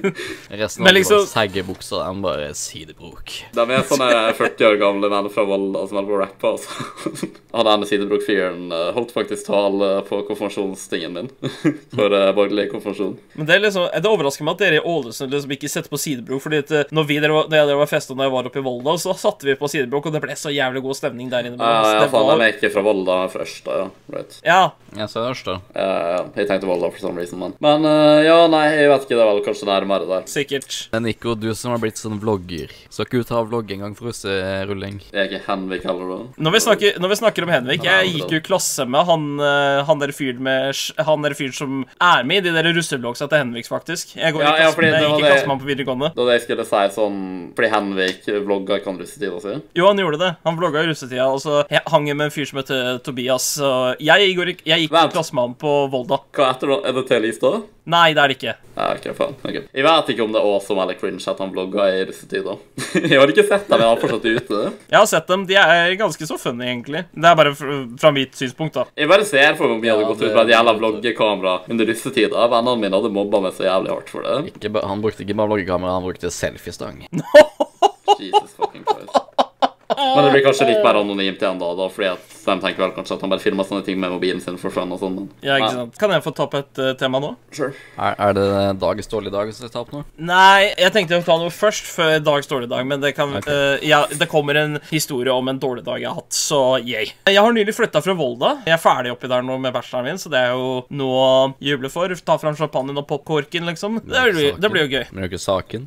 [0.57, 3.33] Resten Men av liksom- seggebukser er bare sidebrok.
[3.57, 6.53] De er sånne 40 år gamle menn fra Volda som holder på å rappe.
[6.57, 7.31] Altså.
[7.57, 11.31] Han ene sidebrok-fyren eh, holdt faktisk tale på konfirmasjonstingen min.
[11.97, 13.15] For uh, borgerlig konfirmasjon.
[13.39, 16.01] Men det er liksom, det overrasker meg at dere i Ålesund liksom ikke setter på
[16.01, 16.43] sidebrok.
[16.45, 18.61] Fordi at eh, når vi dere var, da jeg var festa når jeg var oppe
[18.61, 21.49] i Volda, så satte vi på sidebrok, og det ble så jævlig god stemning der
[21.51, 21.66] inne.
[21.67, 23.87] Ja, ja, faen, var, de er ikke fra Volda, først da, fra Ørsta, ja.
[24.17, 24.41] Right.
[24.47, 25.55] ja, Jeg sa Ørsta.
[25.75, 29.03] Ja, ja, jeg tenkte Volda for some reason, men Men eh, ja, nei, jeg vet
[29.07, 30.23] ikke, det er vel kanskje nærmere der.
[30.31, 30.89] sikkert.
[30.93, 33.95] Men Nico, du som har blitt sånn vlogger, skal ikke du ta vlogg en gang
[33.99, 35.01] for russerulling?
[35.13, 36.19] Jeg er ikke Henvik heller, da.
[36.47, 39.27] Når vi snakker, når vi snakker om Henvik, jeg gikk jo i klasse med han,
[39.41, 40.75] eh, han der fyren med
[41.07, 44.17] Han der fyren som er med i de der russeblogsa til Henviks, faktisk.
[44.17, 45.55] Jeg går Ja, i ja, klasse, fordi jeg det var gikk i det- klasse med
[45.57, 46.09] han på videregående.
[46.17, 49.55] Da det jeg skulle si sånn Fordi Henvik vlogga kan russetida si.
[49.75, 50.37] Jo, han gjorde det.
[50.45, 53.47] Han vlogga i russetida, og så he- hang med en fyr som heter Tobias.
[53.61, 55.13] Og jeg, går jeg gikk i Vent.
[55.15, 56.21] klasse med han på Volda.
[56.37, 56.79] Hva heter det?
[56.91, 57.53] Er det til da?
[57.87, 58.53] Nei, det er det ikke.
[58.77, 59.35] Ja, ok, faen.
[59.47, 59.61] Okay.
[59.73, 62.57] Jeg vet ikke om det er awesome eller cringe at han vlogga i russetida.
[63.13, 64.63] jeg har ikke sett dem, jeg han er fortsatt ute.
[64.91, 65.45] Jeg har sett dem.
[65.47, 67.05] De er ganske så funny, egentlig.
[67.15, 68.85] Det er bare fra, mitt synspunkt, da.
[68.99, 70.75] Jeg bare ser for meg om jeg hadde Ja, gått det- ut med et jævla
[70.81, 72.49] vloggekamera under russetida.
[72.57, 74.37] Vennene mine hadde mobba meg så jævlig hardt for det.
[74.57, 77.07] Ikke han brukte ikke bare vloggekamera, han brukte selfiestang.
[78.19, 79.46] Jesus fucking Christ.
[79.89, 82.93] Men det blir kanskje litt mer anonymt igjen da, da fordi at de tenker vel
[82.95, 85.15] kanskje at han bare filmer sånne ting med mobilen sin for fun og sånn.
[85.15, 85.99] men- Ja, ikke sant?
[85.99, 87.33] Kan jeg få ta opp et uh, tema nå?
[87.55, 87.73] Sure.
[87.99, 88.47] Er, er det
[88.83, 90.03] dagens dårlige dag som skal ta opp nå?
[90.19, 93.53] Nei, jeg tenkte å ta noe først før dags dårlige dag, men det, kan, okay.
[93.79, 97.11] uh, ja, det kommer en historie om en dårlig dag jeg har hatt, så yay.
[97.27, 98.53] Jeg har nylig flytta fra Volda.
[98.67, 101.55] Jeg er ferdig oppi der nå med bacheloren min, så det er jo noe å
[101.63, 102.15] juble for.
[102.27, 104.01] Ta fram champagnen og popkorken, liksom.
[104.07, 105.05] Det blir, det blir jo gøy.
[105.13, 105.87] Men det er jo ikke saken.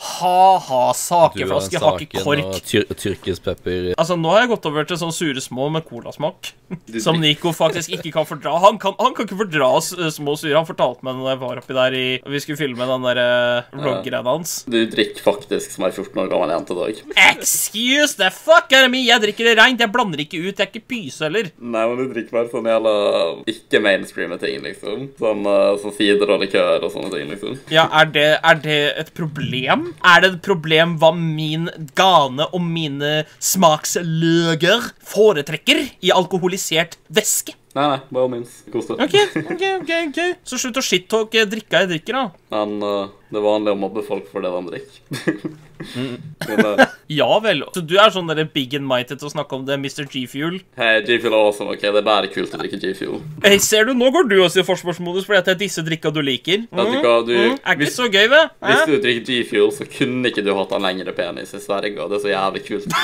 [0.00, 2.40] Ha-ha, sakeflaske, har ikke kork.
[2.56, 3.90] og tyr tyrkisk pepper.
[4.00, 6.54] Altså, Nå har jeg gått over til sånn sure små med colasmak.
[7.02, 8.54] Som Nico faktisk ikke kan fordra.
[8.62, 10.54] Han kan, han kan ikke fordra s- små sure.
[10.56, 13.76] Han fortalte meg når jeg var oppi der i Vi skulle filme den der uh,
[13.76, 14.54] vloggreia hans.
[14.70, 17.02] Du drikker faktisk som ei 14 år gammel jente i dag.
[17.34, 19.02] Excuse the fuck out of me!
[19.04, 19.80] Jeg drikker det reint.
[19.84, 20.54] Jeg blander ikke ut.
[20.56, 21.50] Jeg er ikke pyse heller.
[21.60, 22.94] Nei, men du drikker bare sånn jævla
[23.50, 25.08] ikke-mainstreame ting, liksom.
[25.20, 27.58] Sånn, uh, sånn sider og likør og sånne ting, liksom.
[27.74, 29.89] Ja, er det, er det et problem?
[29.98, 37.56] Er det et problem hva min gane og mine smaksløker foretrekker i alkoholisert væske?
[37.76, 38.60] Nei, nei, by all means.
[38.72, 38.98] Kos deg.
[39.04, 42.24] Ok, ok, ok, ok Så slutt å shit-talke drikka jeg drikker, da.
[42.56, 45.50] Men eh, det er vanlig å mobbe folk for det de drikker.
[46.48, 47.62] Men, eh, Ja vel.
[47.74, 50.04] Så du er sånn der big and mighty til å snakke om det, Mr.
[50.10, 50.60] G-Fuel?
[50.78, 51.82] Hei, G-Fuel er awesome, ok?
[51.82, 53.16] Det er bare kult å drikke G-Fuel.
[53.42, 56.12] Hei, ser du, nå går du også i forsvarsmodus fordi at det er disse drikka
[56.14, 56.66] du liker.
[56.70, 58.46] Vet du du- mm, er ikke hvis- så gøy, vel?
[58.62, 62.10] Hvis du drikker G-Fuel, så kunne ikke du hatt en lengre penis i Sverige, og
[62.12, 62.90] det er så jævlig kult.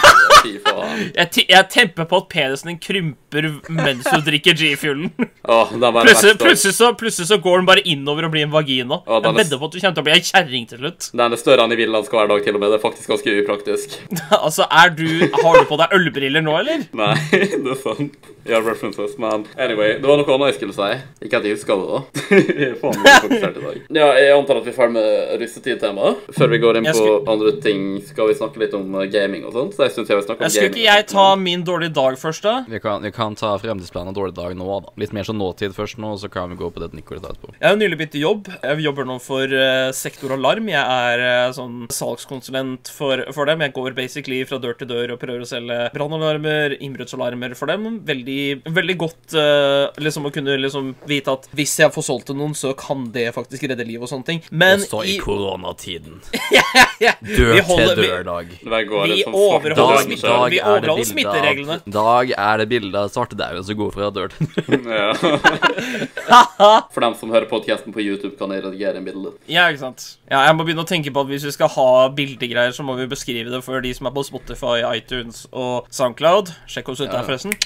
[0.47, 5.09] Jeg, jeg temper på at penisen din krymper mens du drikker G-fuelen.
[5.43, 9.01] Bare Plutselig, plutselig, så, plutselig så går den bare innover og blir en vagina.
[9.07, 11.11] Oh, Jeg er- vedder på at du kommer til å bli ei kjerring til slutt.
[11.13, 12.73] Det er det større enn i Villands hver dag, til og med.
[12.75, 13.99] Det er faktisk ganske upraktisk.
[14.47, 16.87] altså, er du Har du på deg ølbriller nå, eller?
[16.97, 17.13] Nei,
[17.65, 18.33] det er sant.
[18.47, 20.91] Jeg har references, men anyway, det var noe annet jeg skulle si.
[21.27, 22.03] Ikke at jeg husker det, da.
[22.57, 23.79] Jeg er faen meg fokusert i dag.
[23.97, 26.21] Ja, jeg antar at vi er ferdig med russetid-temaet.
[26.37, 29.43] Før vi går inn på skulle- andre ting, skal vi snakke litt om eh, gaming
[29.49, 29.75] og sånt.
[29.75, 32.19] Så jeg synes jeg vil snakke om Jeg Skulle ikke jeg ta min dårlige dag
[32.21, 32.55] først, da?
[32.71, 34.95] Vi kan, vi kan ta fremtidsplanen og dårlig dag nå, da.
[35.03, 37.51] Litt mer sånn nåtid først nå, så kan vi gå på det Nico litt etterpå.
[37.59, 38.53] Jeg har nylig begynt i jobb.
[38.63, 40.69] Jeg jobber nå for eh, Sektor Alarm.
[40.71, 43.63] Jeg er eh, sånn salgskonsulent for, for dem.
[43.67, 47.87] Jeg går basically fra dør til dør og prøver å selge brannalarmer, innbruddsalarmer for dem.
[48.07, 48.39] Veldig,
[48.77, 52.55] veldig godt uh, liksom å kunne liksom vite at hvis jeg får solgt til noen,
[52.59, 54.43] så kan det faktisk redde liv og sånne ting.
[54.55, 56.21] Men Også i koronatiden.
[57.03, 58.53] ja, Dør holder- til dør-dag.
[58.63, 58.83] Vi,
[59.17, 61.81] Vi sånn overholder Dag, smitte- dag vi er overholder smittereglene.
[61.83, 64.87] av Dag er det bildet av svartedauden som går fra dør til dør.
[64.87, 65.11] Ja.
[66.95, 69.33] For dem som hører podkasten på YouTube, kan jeg redigere en bilde.
[69.51, 69.96] Ja, ikke sant.
[70.31, 72.97] Ja, jeg må begynne å tenke på at hvis vi skal ha bildegreier, så må
[72.99, 76.53] vi beskrive det for de som er på Spotify, iTunes og Soundcloud.
[76.71, 77.57] Sjekk oss ut der, forresten.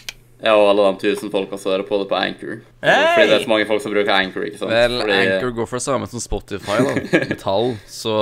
[0.41, 2.61] Ja, og alle de tusen folka som hører på det på Anchor.
[2.81, 3.15] Hey!
[3.15, 4.73] Fordi det er så mange folk som bruker Anchor, ikke sant?
[4.73, 7.25] Vel, Fordi, Anchor går for det samme som Spotify, da.
[7.29, 8.15] Metall, så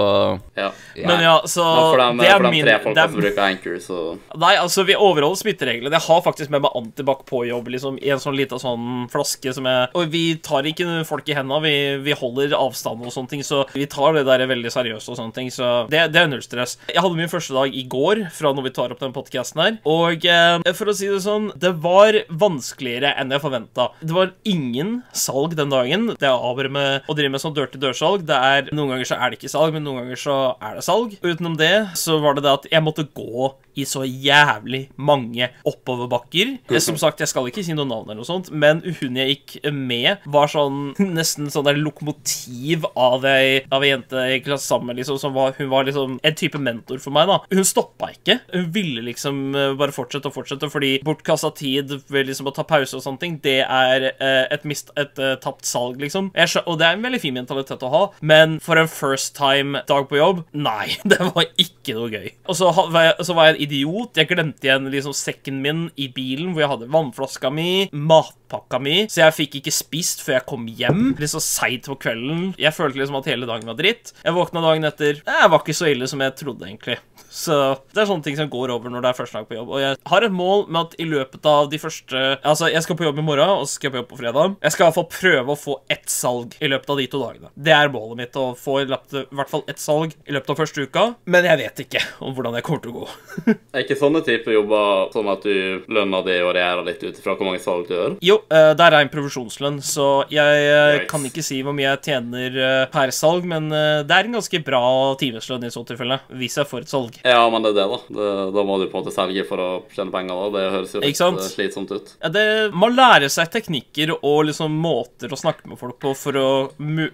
[0.59, 0.71] Ja.
[0.99, 3.45] Men ja, så Men for de, det er for de tre folka er, som bruker
[3.45, 3.99] Anchor, så
[4.43, 5.95] Nei, altså, vi overholder smittereglene.
[5.95, 9.55] Jeg har faktisk med meg antibac på jobb, liksom, i en sånn lita sånn flaske
[9.55, 13.31] som jeg Og vi tar ikke folk i henda, vi, vi holder avstand og sånne
[13.31, 16.33] ting, så vi tar det der veldig seriøst og sånne ting, så det, det er
[16.33, 16.77] null stress.
[16.91, 19.79] Jeg hadde min første dag i går, fra når vi tar opp den podkasten her,
[19.87, 23.91] og eh, for å si det sånn, det var vanskeligere enn jeg forventa.
[24.03, 26.09] Det var ingen salg den dagen.
[26.19, 28.27] Det er avhør med å drive med sånn dør-til-dør-salg.
[28.29, 30.85] Det er Noen ganger så er det ikke salg, men noen ganger så er det
[30.87, 31.17] salg.
[31.25, 36.57] Utenom det så var det det at jeg måtte gå i så jævlig mange oppoverbakker.
[36.71, 39.37] Eh, Som sagt, jeg skal ikke si noe navn eller noe sånt, men hun jeg
[39.37, 44.53] gikk med, var sånn nesten sånn der lokomotiv av ei, av ei jente jeg gikk
[44.63, 47.39] sammen med, liksom, som var, hun var liksom en type mentor for meg, da.
[47.53, 48.39] Hun stoppa ikke.
[48.55, 52.65] Hun ville liksom eh, bare fortsette og fortsette, fordi bortkasta tid ved liksom å ta
[52.69, 56.33] pause og sånne ting, det er eh, et, mist, et eh, tapt salg, liksom.
[56.49, 59.83] Skjø og det er en veldig fin mentalitet å ha, men for en first time
[59.89, 62.29] dag på jobb, nei, det var ikke noe gøy.
[62.49, 64.19] Og så, så var jeg en idiot.
[64.19, 68.97] Jeg glemte igjen liksom sekken min i bilen, hvor jeg hadde vannflaska mi, matpakka mi,
[69.13, 71.05] så jeg fikk ikke spist før jeg kom hjem.
[71.21, 72.51] Litt så seigt på kvelden.
[72.61, 74.15] Jeg følte liksom at hele dagen var dritt.
[74.25, 75.23] Jeg våkna dagen etter.
[75.29, 76.99] Det var ikke så ille som jeg trodde, egentlig.
[77.31, 77.55] Så
[77.93, 79.73] det er sånne ting som går over når det er første dag på jobb.
[79.77, 82.97] Og jeg har et mål med at i løpet av de første Altså, jeg skal
[82.99, 84.55] på jobb i morgen, og så skal jeg på jobb på fredag.
[84.65, 87.21] Jeg skal i hvert fall prøve å få ett salg i løpet av de to
[87.23, 87.51] dagene.
[87.55, 90.53] Det er målet mitt, å få i løpet- i hvert fall ett salg i løpet
[90.55, 91.05] av første uka.
[91.27, 93.09] Men jeg vet ikke om hvordan det kommer til å gå.
[93.75, 97.35] Er ikke sånne typer jobber sånn at du lønner det og regjerer litt ut ifra
[97.37, 98.17] hvor mange salg du gjør?
[98.25, 101.07] Jo, det der er en provisjonslønn, så jeg eh, Nice.
[101.11, 104.39] kan ikke si hvor mye jeg tjener eh, per salg, men eh, det er en
[104.39, 104.83] ganske bra
[105.21, 107.18] timeslønn i så tilfelle, hvis jeg får et salg.
[107.25, 107.99] Ja, men det er det, da.
[108.19, 110.39] Det, da må du på en måte selge for å tjene penger.
[110.39, 110.49] da.
[110.55, 112.13] Det høres jo litt eh, slitsomt ut.
[112.23, 112.45] Ja, det,
[112.79, 116.49] man lærer seg teknikker og liksom måter å snakke med folk på for å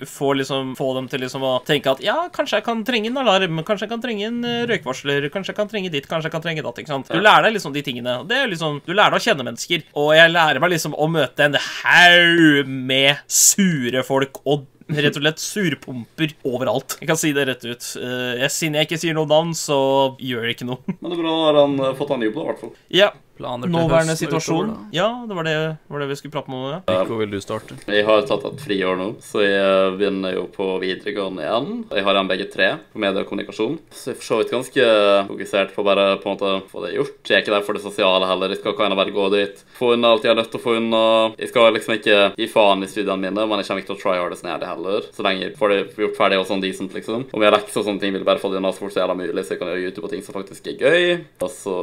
[0.08, 3.22] få, liksom, få dem til liksom å tenke at ja, kanskje jeg kan trenge en
[3.24, 6.36] alarm, kanskje jeg kan trenge en eh, røykvarsler, kanskje jeg kan trenge ditt, kanskje jeg
[6.36, 6.82] kan trenge datt.
[6.82, 7.10] ikke sant?
[7.12, 8.18] Du lærer deg liksom de tingene.
[8.28, 9.88] Det er liksom, Du lærer deg å kjenne mennesker.
[10.00, 15.22] Og jeg lærer meg liksom å møte en haug med sure folk og Rett og
[15.22, 16.98] slett surpumper overalt.
[17.00, 17.86] Jeg kan si det rett ut.
[17.96, 19.78] Eh, jeg, siden jeg ikke sier noe navn, så
[20.20, 20.82] gjør det ikke noe.
[20.98, 22.74] Men det er bra har han eh, fått en jobb, da, i hvert fall.
[22.92, 24.70] Ja, Planer til nåværende høsten situasjon.
[24.70, 25.54] utover, Ja, det var det,
[25.90, 26.64] var det vi skulle prate om.
[26.70, 26.80] Ja.
[27.02, 27.76] Nico, vil du starte?
[27.90, 31.84] Jeg har tatt et friår nå, så jeg begynner jo på videregående igjen.
[31.90, 34.54] Jeg har igjen begge tre på medie og kommunikasjon, så jeg er for så vidt
[34.54, 34.86] ganske
[35.32, 37.18] fokusert på bare på en måte få det gjort.
[37.26, 38.54] Jeg er ikke der for det sosiale heller.
[38.54, 40.76] Jeg skal kan bare gå dit, få unna alt jeg har nødt til å få
[40.78, 41.02] unna.
[41.40, 44.02] Jeg skal liksom ikke gi faen i studiene mine, men jeg kommer ikke til å
[44.04, 45.10] try hardest ned det heller.
[45.14, 47.26] Så lenge jeg får det gjort ferdig og sånn decent, liksom.
[47.34, 48.94] Om jeg har lekser og sånne ting, vil jeg bare få det unna så fort
[48.94, 51.04] som mulig, så jeg kan gjøre YouTube og ting som faktisk er gøy.
[51.42, 51.76] Og så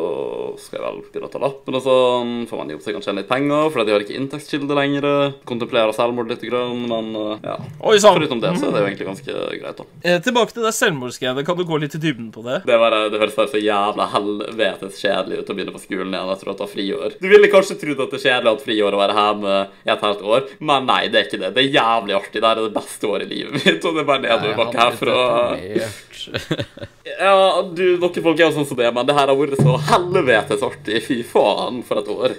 [0.61, 2.33] skal jeg vel begynne å ta lappen og sånn.
[2.49, 5.07] Får man jobb så kan tjene litt penger, fordi de har ikke inntektskilde lenger.
[5.49, 7.57] Kontemplerer selvmord litt, grann, men uh, ja.
[7.87, 8.17] Oi sann.
[8.17, 9.87] Foruten det så er det jo egentlig ganske greit, da.
[10.01, 11.45] Eh, tilbake til det selvmordsgreiene.
[11.47, 12.61] Kan du gå litt i dybden på det?
[12.67, 16.33] Det, var, det høres bare så jævla helvetes kjedelig ut å begynne på skolen igjen
[16.35, 17.17] etter å ta friår.
[17.21, 19.93] Du ville kanskje trodd at det er kjedelig å ha friår og være hjemme i
[19.95, 21.53] et helt år, men nei, det er ikke det.
[21.57, 22.41] Det er jævlig artig.
[22.41, 25.19] Det er det beste året i livet mitt, og det er bare nedoverbakke herfra.
[27.21, 29.75] Ja, du, dere folk er jo sånn som det, men det her har vært så
[29.89, 31.01] helvetes artig.
[31.05, 32.33] Fy faen, for et år.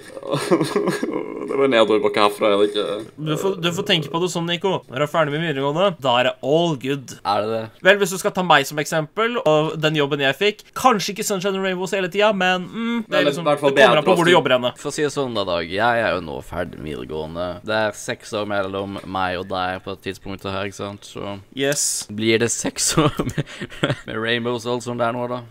[1.49, 2.51] det var nedoverbakke herfra.
[2.55, 2.87] Jeg ikke
[3.29, 4.73] Du får, du får tenke på det sånn, Nico.
[4.88, 7.14] Når du er ferdig med videregående, da er det all good.
[7.23, 7.62] Er det det?
[7.88, 11.27] Vel, hvis du skal ta meg som eksempel, og den jobben jeg fikk Kanskje ikke
[11.27, 14.03] Sunshine and Rainbows hele tida, men mm, det, er liksom, i hvert fall det kommer
[14.03, 14.73] an på hvor du jobber henne.
[14.81, 15.68] For å si det sånn, da, Dag.
[15.71, 17.49] Jeg er jo nå ferdig med videregående.
[17.66, 21.07] Det er seks år mellom meg og deg på et tidspunkt her, ikke sant?
[21.12, 22.07] Så Yes.
[22.11, 23.12] blir det seks år
[24.06, 25.42] med, Rainbows og alt sånt der nå, da.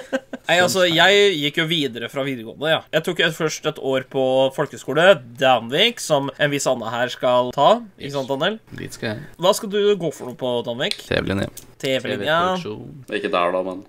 [0.50, 2.80] Nei, altså, jeg gikk jo videre fra videregående, ja.
[2.96, 4.24] Jeg tok først et år på
[4.56, 5.06] folkeskole,
[5.38, 7.70] Danvik, som en viss Anne her skal ta.
[8.00, 8.58] Ikke sant, Daniel?
[8.78, 9.28] Dit skal jeg.
[9.38, 10.98] Hva skal du gå for noe på Danvik?
[11.06, 11.50] TV-linje.
[11.80, 12.40] TV-linja.
[12.56, 13.16] TV-produksjon.
[13.20, 13.84] Ikke der, da, men.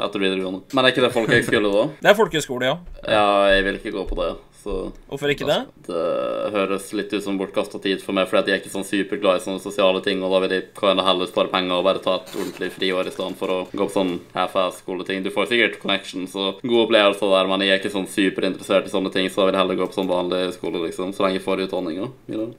[0.00, 0.64] Etter videregående.
[0.72, 1.86] Men er ikke det folkehøgskole, da?
[2.00, 2.76] Det er folkeskole ja.
[3.04, 4.32] Ja, jeg vil ikke gå på det,
[4.66, 4.76] så
[5.06, 5.58] Hvorfor ikke det?
[5.86, 6.04] Det
[6.54, 9.44] høres litt ut som bortkasta tid for meg, fordi jeg er ikke sånn superglad i
[9.44, 12.34] sånne sosiale ting, og da vil jeg kan heller spare penger og bare ta et
[12.34, 15.22] ordentlig friår i stedet for å gå på sånn half-ass-skoleting.
[15.24, 18.94] Du får sikkert connections og gode opplevelser der, men jeg er ikke sånn superinteressert i
[18.94, 21.40] sånne ting, så da vil jeg heller gå på sånn vanlig skole, liksom, så lenge
[21.40, 22.10] jeg får utdanninga.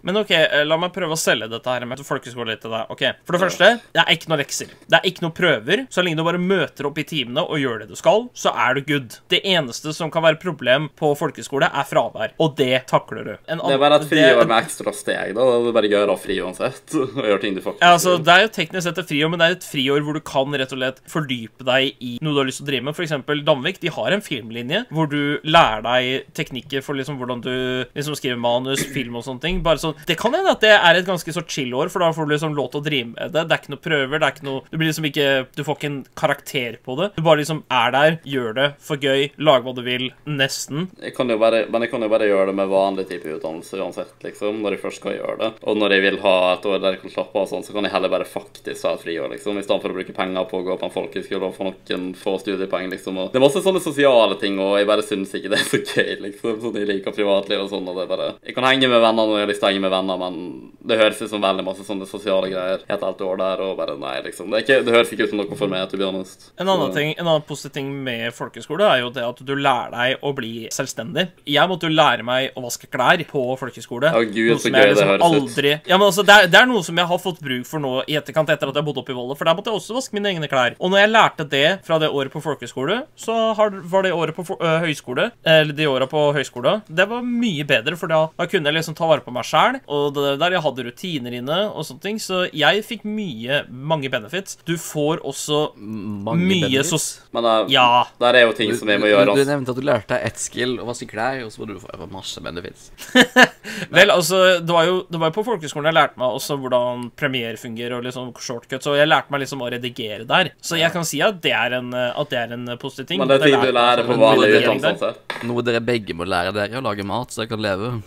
[0.08, 2.94] Men ok, eh, la meg prøve å selge dette her med folkeskole litt til deg.
[2.94, 4.72] Ok, For det første, det er ikke noe lekser.
[4.88, 5.86] Det er ikke noe prøver.
[5.92, 8.78] Så lenge du bare møter opp i timene og gjør det du skal, så er
[8.78, 9.20] du good.
[9.32, 12.34] Det eneste som kan være problem på folkeskole, er fravær.
[12.44, 13.34] Og det takler du.
[13.50, 15.46] En Det er bare et friår med ekstra steg, da.
[15.48, 18.18] Det er bare gøy å ha fri uansett, og gjøre ting du faktisk Ja, altså,
[18.22, 20.58] Det er jo teknisk sett et friår, men det er et friår hvor du kan
[20.58, 23.02] rett og slett fordype deg i noe du har lyst til å drive med.
[23.08, 27.54] Eksempel Danvik de har en filmlinje hvor du lærer deg teknikker for liksom hvordan du
[27.96, 29.62] liksom skriver manus, film og sånne ting.
[29.66, 32.12] Bare sånn, Det kan hende at det er et ganske så chill år, for da
[32.16, 33.46] får du liksom lov til å drive med det.
[33.48, 35.78] Det er ikke noe prøver, det er ikke noe Du blir liksom ikke Du får
[35.80, 37.12] ikke en karakter på det.
[37.18, 40.88] Du bare liksom er der, gjør det for gøy, lag hva du vil, nesten.
[41.02, 44.14] Jeg kan jo bare, men kan jo bare gjøre det med vanlig type utdannelse uansett,
[44.26, 45.50] liksom, når jeg først skal gjøre det.
[45.68, 47.76] Og når jeg vil ha et år der jeg kan slappe av og sånn, så
[47.76, 50.50] kan jeg heller bare faktisk ha et friår, liksom, i stedet for å bruke penger
[50.50, 53.22] på å gå på en folkehøyskole og få noen få studiepoeng, liksom.
[53.22, 55.82] Og det er masse sånne sosiale ting, og jeg bare syns ikke det er så
[55.84, 56.60] gøy, liksom.
[56.66, 59.24] Sånn jeg liker privatliv og sånn, og det er bare Jeg kan henge med venner
[59.24, 60.42] når jeg har lyst til å henge med venner, men
[60.88, 63.98] det høres ut som veldig masse sånne sosiale greier et helt år der, og bare
[64.00, 64.52] nei, liksom.
[64.52, 66.50] Det, ikke, det høres ikke ut som noe for meg, to be honest.
[66.60, 69.94] En annen, ting, en annen positiv ting med folkeskole er jo det at du lærer
[69.94, 71.28] deg å bli selvstendig.
[71.48, 74.12] Jeg måtte jo lære meg å vaske klær på folkeskole.
[74.16, 75.26] Oh, Gud, noe som jeg det liksom ut.
[75.28, 77.84] aldri Ja, men altså, det er, det er noe som jeg har fått bruk for
[77.84, 79.98] nå i etterkant etter at jeg bodde oppe i Volda, for der måtte jeg også
[79.98, 80.76] vaske mine egne klær.
[80.80, 84.36] Og når jeg lærte det fra det året på folkeskole, så har, var det året
[84.38, 88.48] på øh, høyskole, eller de åra på høyskole, det var mye bedre, for da, da
[88.50, 91.60] kunne jeg liksom ta vare på meg sjæl, og det der jeg hadde rutiner inne
[91.72, 94.58] og sånne ting, så jeg fikk mye, mange benefits.
[94.68, 97.08] Du får også Mange mye sos...
[97.36, 98.06] Men uh, Ja.
[98.22, 99.34] der er jo ting som jeg må gjøre.
[99.36, 101.74] du, du nevnte at du lærte deg ett skill, å vaske klær, og så må
[101.74, 102.92] du få masse benefits.
[103.98, 107.58] Vel, altså, det var jo det var på folkehøgskolen jeg lærte meg også hvordan Premiere
[107.60, 110.52] fungerer, og liksom shortcuts, og jeg lærte meg liksom å redigere der.
[110.64, 113.22] Så jeg kan si at det er en, at det er en positiv ting.
[113.22, 115.14] Men det er ting du lærer på vanlig utdannelse.
[115.48, 117.94] Noe dere begge må lære dere, er å lage mat, så jeg kan leve.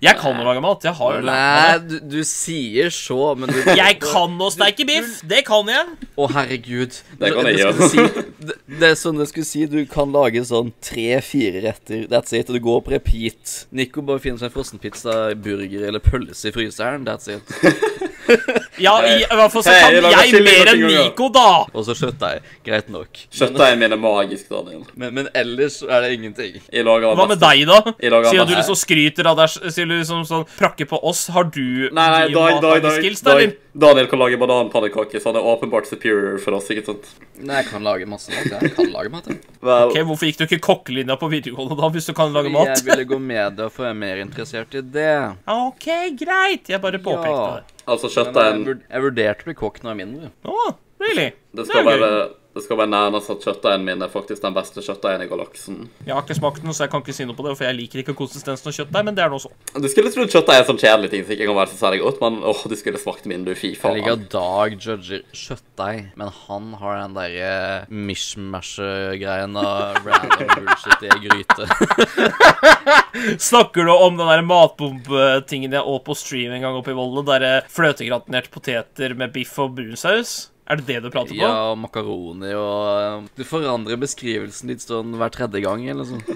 [0.00, 0.84] Jeg kan jo lage mat.
[0.84, 2.00] Jeg har jo lært meg Nei, det.
[2.02, 5.20] du, du sier så, men du Jeg kan å steike biff!
[5.30, 5.94] Det kan jeg.
[6.16, 6.96] Å, herregud.
[7.20, 7.88] Det kan jeg gjøre.
[7.92, 8.06] Si,
[8.48, 9.64] det, det er sånn jeg skulle si.
[9.70, 12.06] Du kan lage sånn tre-fire retter.
[12.10, 12.50] That's it.
[12.50, 13.59] Og du går på repeat.
[13.70, 17.06] Nico bare finner seg en frossenpizza, burger eller pølse i fryseren.
[17.08, 18.69] That's it.
[18.80, 20.84] Ja, i, i hvert fall så kan jeg jeg mer enn.
[20.90, 21.46] Nico, da.
[21.74, 22.42] Og så kjøttdeig.
[22.66, 23.22] Greit nok.
[23.30, 24.84] Kjøttdeigen min er magisk, Daniel.
[24.94, 26.60] Men, men ellers er det ingenting.
[26.70, 27.80] Hva med deg, da?
[28.30, 31.88] Siden du liksom skryter av deg Sier du liksom sånn prakker på oss, har du
[31.90, 33.56] Nei, nei, de Dag, Dag, Dag, skills, dag, Dag.
[33.80, 37.06] Daniel kan lage bananpannekaker, så han er åpenbart superior for oss, ikke sant?
[37.38, 38.48] Nei, jeg kan lage masse mat.
[38.50, 39.28] Jeg kan lage mat.
[39.30, 39.38] jeg.
[39.62, 42.72] Vel, Ok, Hvorfor gikk du ikke kokkelinja på videregående da, hvis du kan lage mat?
[42.74, 45.12] Jeg ville gå med deg, for jeg er mer interessert i det.
[45.46, 45.86] OK,
[46.18, 46.72] greit.
[46.72, 47.60] Jeg bare påpekte Ja.
[47.60, 47.76] det.
[47.90, 50.30] Altså, Men jeg, en jeg vurderte å bli kokk når jeg er mindre.
[50.48, 50.72] Oh,
[51.02, 51.28] really?
[51.50, 52.00] Det Det skal er gøy.
[52.04, 55.76] være det skal være nærmest at kjøttdeigen min er faktisk den beste kjøttdeigen i galaksen.
[56.02, 57.76] Jeg har ikke smakt den, så jeg kan ikke si noe på det, for jeg
[57.78, 59.52] liker ikke konsistensen av kjøttdeig, men det er nå så.
[59.76, 62.02] Du skulle trodd kjøttdeig er en sånn kjedelig ting som ikke kan være så særlig
[62.02, 63.54] godt, men åh, du skulle smakt min, du.
[63.54, 67.54] Fy Jeg liker at Dag judger kjøttdeig, men han har den derre
[68.10, 71.70] mishmash-greien av random bullshit i ei gryte.
[73.50, 77.38] Snakker du om den der matbomb-tingen jeg åt på stream en gang oppe i Volda,
[77.38, 80.50] der fløtegratinerte poteter med biff og brunsaus?
[80.70, 81.40] Er det det du prater på?
[81.40, 86.22] Ja, makaroni og Du forandrer beskrivelsen litt sånn hver tredje gang, eller sånn.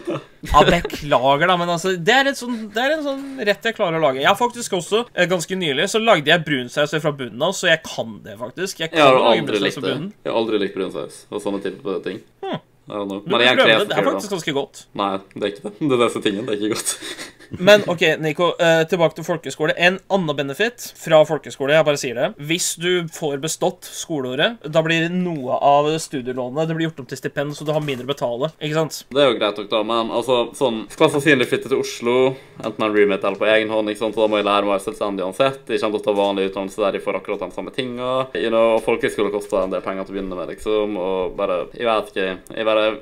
[0.45, 3.77] Ja, beklager, da, men altså Det er, et sånn, det er en sånn rett jeg
[3.79, 4.21] klarer å lage.
[4.21, 7.71] Jeg har faktisk også, eh, ganske nylig, så lagde jeg brunsaus fra bunnen av, så
[7.71, 8.83] jeg kan det, faktisk.
[8.83, 9.97] Jeg kan Jeg har aldri likt det.
[10.27, 12.21] Jeg har aldri likt brunsaus og sånne typer ting.
[12.45, 12.61] Hmm.
[12.89, 13.05] I.
[13.05, 13.89] Du Men jeg prøve det.
[13.91, 14.85] Det er faktisk ganske godt.
[15.01, 15.75] Nei, det er ikke det.
[15.81, 16.47] Det er disse tingene.
[16.49, 16.97] Det er ikke godt.
[17.59, 19.75] Men OK, Nico, eh, tilbake til folkeskole.
[19.77, 24.83] En annen benefit fra folkeskole, jeg bare sier det Hvis du får bestått skoleåret, da
[24.85, 28.11] blir noe av studielånet Det blir gjort opp til stipend, så du har mindre å
[28.11, 28.51] betale.
[28.59, 29.01] Ikke sant?
[29.13, 32.17] Det er jo greit nok, da, men altså, sånn Skal sannsynlig flytte til Oslo,
[32.61, 34.83] enten en roommate eller på egen hånd, ikke sant, så da må jeg lære meg
[34.85, 35.63] selvstendig uansett.
[35.69, 38.11] Jeg kommer til å ta vanlig utdannelse der jeg får akkurat de samme tinga.
[38.39, 41.89] You know, folkeskole koster en del penger til å begynne med, liksom, og bare Jeg
[41.89, 42.29] vet ikke.
[42.55, 42.99] Jeg bare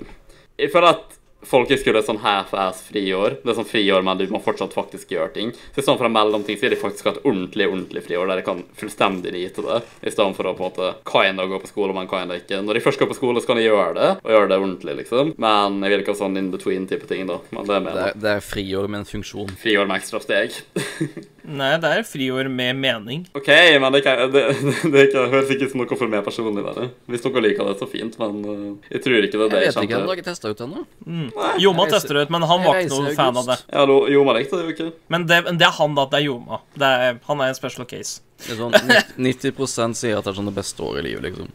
[0.60, 3.32] Jeg føler at folkehøyskole er sånn half-ass friår.
[3.42, 5.48] Det er sånn friår, men du må fortsatt faktisk gjøre ting.
[5.74, 8.38] Så i stedet for en mellomting, så er det faktisk et ordentlig ordentlig friår der
[8.38, 11.66] jeg kan fullstendig nyte det, i stedet for å på en måte kinda gå på
[11.72, 12.60] skole, men kinda ikke.
[12.62, 14.96] Når jeg først går på skole, så kan jeg gjøre det, og gjøre det ordentlig,
[15.02, 15.34] liksom.
[15.42, 17.40] Men jeg vil ikke ha sånn in between-type ting, da.
[17.50, 19.50] Men det er Det med er, det er friår med en funksjon.
[19.58, 20.54] friår med ekstra steg.
[21.42, 23.24] Nei, det er friår med mening.
[23.34, 23.48] OK,
[23.82, 24.42] men det, kan, det,
[24.94, 26.62] det, høres ikke ut som noe for meg personlig.
[26.62, 26.92] Der.
[27.10, 29.68] Hvis noen liker det, så fint, men uh, jeg tror ikke det er det Jeg
[29.68, 30.84] jeg vet ikke, jeg har ikke testa ut ennå.
[31.02, 31.26] Joma
[31.58, 33.58] Jeg reiser- tester det ut, men han var ikke noen fan av det.
[33.72, 34.90] Ja, Joma likte det jo ikke.
[35.12, 36.06] Men det, det er han, da.
[36.12, 36.62] Det er Joma.
[36.78, 38.20] Det er, han er en special case.
[38.42, 38.74] Det er sånn,
[39.22, 41.50] 90% sier at det er sånn det beste året i livet, liksom.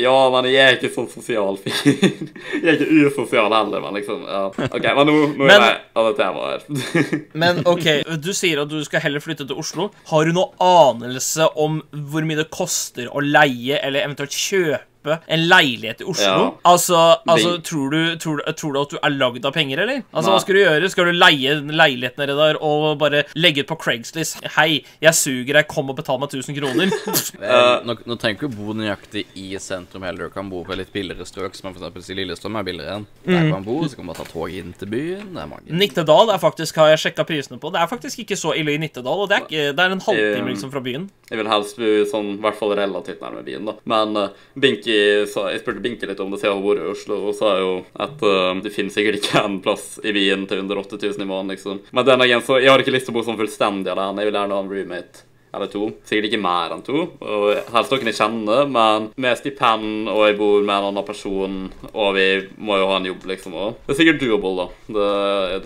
[0.00, 1.74] Ja, men jeg er ikke sånn sosial fyr.
[2.62, 4.42] Jeg er ikke usosial heller, men liksom ja.
[4.68, 7.24] OK, men nå, nå Men- er jeg av det her.
[7.42, 7.86] Men OK,
[8.22, 9.90] du sier at du skal heller flytte til Oslo.
[10.12, 11.80] Har du noe anelse om
[12.12, 16.24] hvor mye det koster å leie eller eventuelt kjøpe en leilighet i Oslo?
[16.24, 16.48] Ja.
[16.68, 20.02] Altså, altså tror, du, tror, tror du at du er lagd av penger, eller?
[20.12, 20.34] Altså, Nei.
[20.34, 20.90] Hva skal du gjøre?
[20.92, 24.42] Skal du leie leiligheten nedi der og bare legge ut på Craigslist?
[24.56, 26.92] Hei, jeg suger deg, kom og betal meg 1000 kroner.
[27.42, 30.30] uh, nå, nå trenger du ikke bo nøyaktig i sentrum heller.
[30.30, 33.38] Du kan bo på litt billigere strøk, som eksempel i Lillestrøm er billigere enn der
[33.38, 33.80] kan man bo.
[33.88, 35.32] Så kan man ta tog inn til byen.
[35.32, 35.80] Det er mange.
[35.82, 37.72] Nittedal er faktisk, har jeg sjekka prisene på.
[37.74, 40.04] Det er faktisk ikke så ille i Nittedal, og det er, ikke, det er en
[40.06, 41.08] halvtime Eh, liksom fra byen.
[41.30, 43.74] Jeg vil helst bo sånn, i hvert fall relativt nærme byen, da.
[43.88, 44.91] Men uh, Binky
[45.30, 47.72] sa, jeg spurte Binky litt om det siden hun bor i Oslo, og sa jo
[47.94, 51.52] at uh, det finnes sikkert ikke en plass i byen til under 8000 i måneden,
[51.56, 51.82] liksom.
[51.90, 54.22] Men den igjen, så jeg har ikke lyst til å bo sånn fullstendig alene.
[54.22, 55.26] Jeg vil gjerne ha en roommate.
[55.52, 55.90] Eller to.
[56.08, 57.02] Sikkert ikke mer enn to.
[57.20, 61.58] Og helst noen jeg kjenner, men med stipend, og jeg bor med en annen person,
[61.92, 63.56] og vi må jo ha en jobb, liksom.
[63.60, 64.66] Og det er sikkert doable, da.
[64.96, 65.08] Det,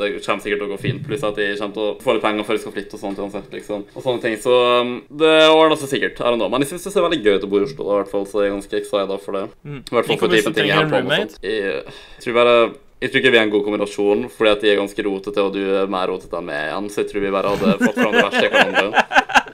[0.00, 1.04] det kommer sikkert til å gå fint.
[1.06, 3.20] Pluss at jeg kommer til å få litt penger før jeg skal flytte og sånt
[3.22, 3.84] uansett, liksom.
[3.94, 4.38] Og sånne ting.
[4.42, 6.18] Så um, det ordner seg sikkert.
[6.18, 6.50] Er det nå.
[6.50, 8.14] Men jeg syns det ser veldig gøy ut å bo i Oslo, da, i hvert
[8.16, 9.44] fall, så jeg er ganske excited for det.
[9.70, 11.38] I hvert fall for typen ting jeg holder på med.
[11.46, 12.58] Jeg, jeg tror bare
[12.96, 15.52] jeg tror ikke vi er en god kombinasjon, fordi at de er ganske rotete, og
[15.52, 16.86] du er mer rotete enn meg igjen.
[16.88, 19.04] Så jeg tror vi bare hadde fått fram det verste i hverandre.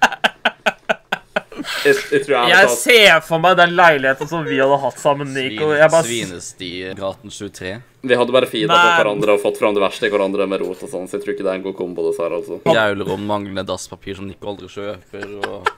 [1.82, 5.72] Jeg, jeg jeg, Jeg ser for meg den leiligheten som vi hadde hatt sammen, Nico.
[5.74, 7.72] Jeg bare Svinestigaten 23.
[8.02, 10.82] Vi hadde bare feeda på hverandre og fått fram det verste i hverandre med rot
[10.82, 12.58] og sånn, så jeg tror ikke det er en god kombo, dessverre, altså.
[12.66, 15.26] Gaulerom, manglende dasspapir som Nico aldri kjøper.
[15.48, 15.72] og...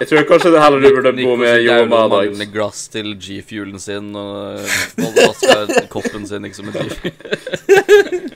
[0.00, 3.12] Jeg tror kanskje det heller du burde bo med Jo og gaulerom, manglende glass til
[3.20, 7.10] G-fuelen sin, og alle vasker koppen sin liksom som en dyr.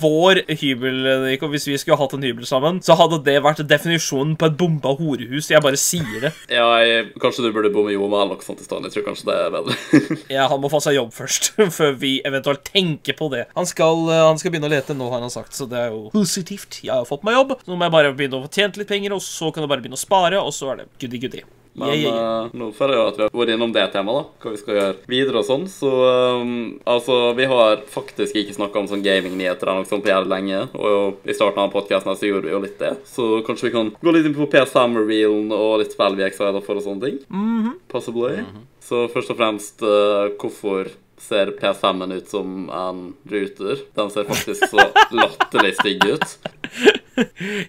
[0.00, 4.34] Vår hybel, Nico, hvis vi skulle hatt en hybel sammen, så hadde det vært definisjonen
[4.40, 5.50] på et bomba horehus.
[5.52, 6.32] Jeg bare sier det.
[6.54, 8.88] Ja, jeg, kanskje du burde bo med Joma eller noe sånt i stedet.
[8.88, 9.78] Jeg tror kanskje det er bedre.
[10.36, 13.44] Ja, han må få seg jobb først, før vi eventuelt tenker på det.
[13.58, 15.90] Han skal, eh, han skal begynne å lete nå, har han sagt, så det er
[15.94, 16.80] jo positivt.
[16.84, 18.90] Jeg har fått meg jobb, så nå må jeg bare begynne å få tjent litt
[18.90, 21.44] penger, og så kan jeg bare begynne å spare, og så er det goody-goody.
[21.74, 22.50] Men Yeah, yeah, yeah.
[22.54, 24.42] nå føler jeg at vi har vært innom det temaet, da.
[24.44, 25.64] Hva vi skal gjøre videre og sånn.
[25.70, 26.52] Så um,
[26.86, 30.60] altså, vi har faktisk ikke snakka om sånn gaming-nyheter eller noe sånt på jævlig lenge.
[30.78, 32.92] Og i starten av podkasten så gjorde vi jo litt det.
[33.10, 36.62] Så kanskje vi kan gå litt inn på PS5-reelen og litt spill vi er excited
[36.66, 37.72] for og sånne ting.
[37.90, 38.44] Possibly.
[38.84, 40.92] Så først og fremst, uh, hvorfor
[41.24, 43.80] ser PS5-en ut som en ruter?
[43.96, 44.88] Den ser faktisk så
[45.20, 46.36] latterlig stygg ut.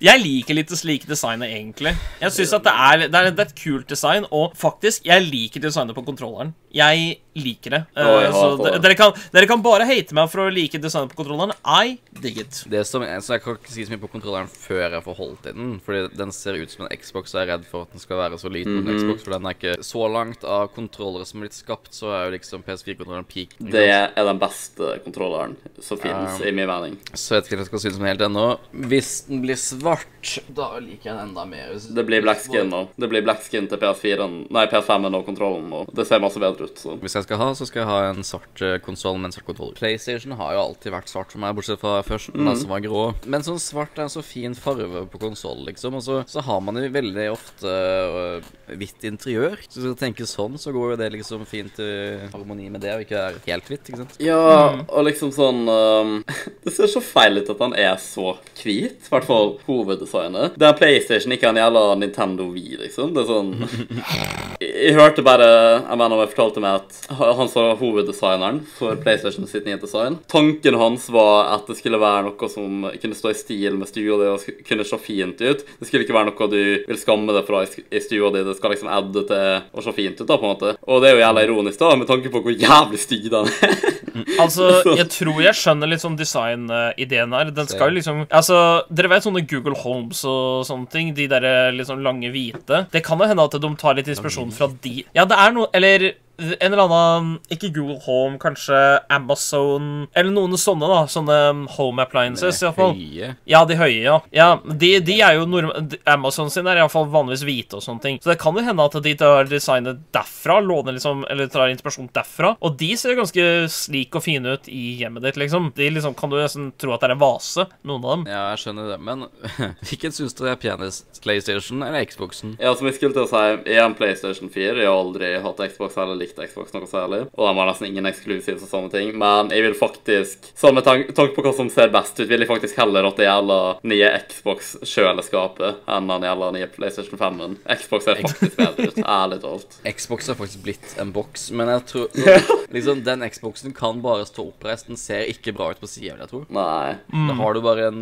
[0.02, 1.94] Jeg liker litt slike designet, egentlig.
[2.22, 5.28] Jeg synes at det er, det, er, det er et kult design, og faktisk, jeg
[5.28, 6.56] liker designet på kontrolleren.
[6.76, 7.82] Jeg liker det.
[7.96, 8.72] Uh, oh, jeg så det.
[8.84, 11.56] dere, kan, dere kan bare hate meg for å like designet på kontrolleren.
[11.64, 12.62] I dig it.
[12.72, 15.50] Det som, så Jeg kan ikke si så mye på kontrolleren før jeg får holdt
[15.52, 15.74] i den.
[15.84, 18.22] Fordi den ser ut som en Xbox, og jeg er redd for at den skal
[18.22, 18.80] være så liten.
[18.80, 18.92] Mm -hmm.
[18.92, 22.12] en Xbox, For den er ikke så langt av kontrollere som er blitt skapt, så
[22.12, 23.50] er jo liksom PS4-kontrolleren peak.
[23.60, 26.98] Det er den beste kontrolleren som finnes, i min verden.
[27.14, 28.60] Så jeg vet ikke hva jeg skal synes om helt ennå.
[28.72, 31.68] Hvis den blir svart, da liker jeg den enda mer.
[31.96, 32.88] Det blir black skin nå.
[32.96, 35.86] Det blir black skin til PS4-en Nei, PS5-en og kontrollen nå.
[35.94, 36.82] Det ser masse bedre slutt.
[36.82, 36.96] Så.
[37.02, 39.48] Hvis jeg skal ha, så skal jeg ha en svart uh, konsoll med en svart
[39.48, 39.76] kontroller.
[39.78, 43.04] PlayStation har jo alltid vært svart for meg, bortsett fra først, den som var grå.
[43.26, 45.98] Men sånn svart er en så fin farve på konsoll, liksom.
[46.00, 48.50] Og så, så har man jo veldig ofte øh,
[48.80, 49.60] hvitt interiør.
[49.68, 51.92] Så hvis du tenker sånn, så går jo det liksom fint i
[52.34, 54.18] harmoni med det, og ikke er helt hvitt, ikke sant.
[54.24, 54.42] Ja,
[54.86, 56.16] og liksom sånn um,
[56.66, 59.06] Det ser så feil ut at han er så hvit.
[59.06, 60.58] I hvert fall hoveddesignet.
[60.60, 63.14] Det er PlayStation, ikke en jævla Nintendo Wii, liksom.
[63.16, 63.54] Det er sånn
[64.66, 68.96] Jeg hørte bare Jeg mener, jeg meg fortalte meg at han som var hoveddesigneren for
[69.02, 73.32] PlayStation sitt nye design Tanken hans var at det skulle være noe som kunne stå
[73.32, 75.64] i stil med stua di og kunne se fint ut.
[75.80, 78.44] Det skulle ikke være noe du vil skamme deg fra i stua di.
[78.46, 80.74] Det skal liksom adde til å se fint ut, da, på en måte.
[80.86, 83.78] Og det er jo jævla ironisk, da, med tanke på hvor jævlig stygg den er.
[84.40, 84.68] Altså,
[85.00, 87.52] jeg tror jeg skjønner litt sånn design-ideen her.
[87.56, 91.14] Den skal jo liksom Altså, dere vet sånne Google Homes og sånne ting?
[91.18, 92.86] De derre litt sånn lange hvite.
[92.94, 95.68] Det kan jo hende at de tar litt inspirasjon fra de Ja, det er noe
[95.76, 98.78] Eller en eller annen Ikke Google Home, kanskje
[99.14, 101.02] Amazon Eller noen sånne, da.
[101.12, 101.38] Sånne
[101.76, 102.96] home appliances, iallfall.
[102.96, 103.34] Høye.
[103.50, 104.20] Ja, de høye, ja.
[104.36, 105.72] ja de, de er jo norm
[106.10, 108.20] Amazon sin er iallfall vanligvis hvite og sånne ting.
[108.24, 112.10] Så det kan jo hende at de tar designet derfra, låner liksom, eller tar inspirasjon
[112.16, 112.56] derfra.
[112.66, 115.72] Og de ser ganske slik og fine ut i hjemmet ditt, liksom.
[115.78, 118.28] De liksom kan du nesten tro at det er en vase, noen av dem.
[118.32, 119.28] Ja, jeg skjønner det, men
[119.90, 121.22] hvilken syns du er penest?
[121.26, 122.56] PlayStation eller Xboxen?
[122.62, 123.44] Ja, som jeg skulle til å si,
[123.76, 124.82] er en PlayStation 4.
[124.84, 127.22] Jeg har aldri hatt Xbox eller likt Xbox noe særlig.
[127.36, 129.14] Og de har nesten ingen eksklusiv og sånne ting.
[129.20, 132.50] Men jeg vil faktisk, sånn med tanke på hva som ser best ut, vil jeg
[132.50, 137.58] faktisk heller at det gjelder nye Xbox-kjøleskapet enn den gjelder nye PlayStation 5-en.
[137.80, 139.78] Xbox ser faktisk bedre ut, ærlig talt.
[139.86, 142.08] Xbox har faktisk blitt en boks, men jeg tror
[142.76, 144.90] liksom den Xboxen kan bare stå oppreist.
[144.90, 146.44] Den ser ikke bra ut på sida, vil jeg tro.
[146.56, 146.96] Nei.
[147.30, 148.02] Da har du bare en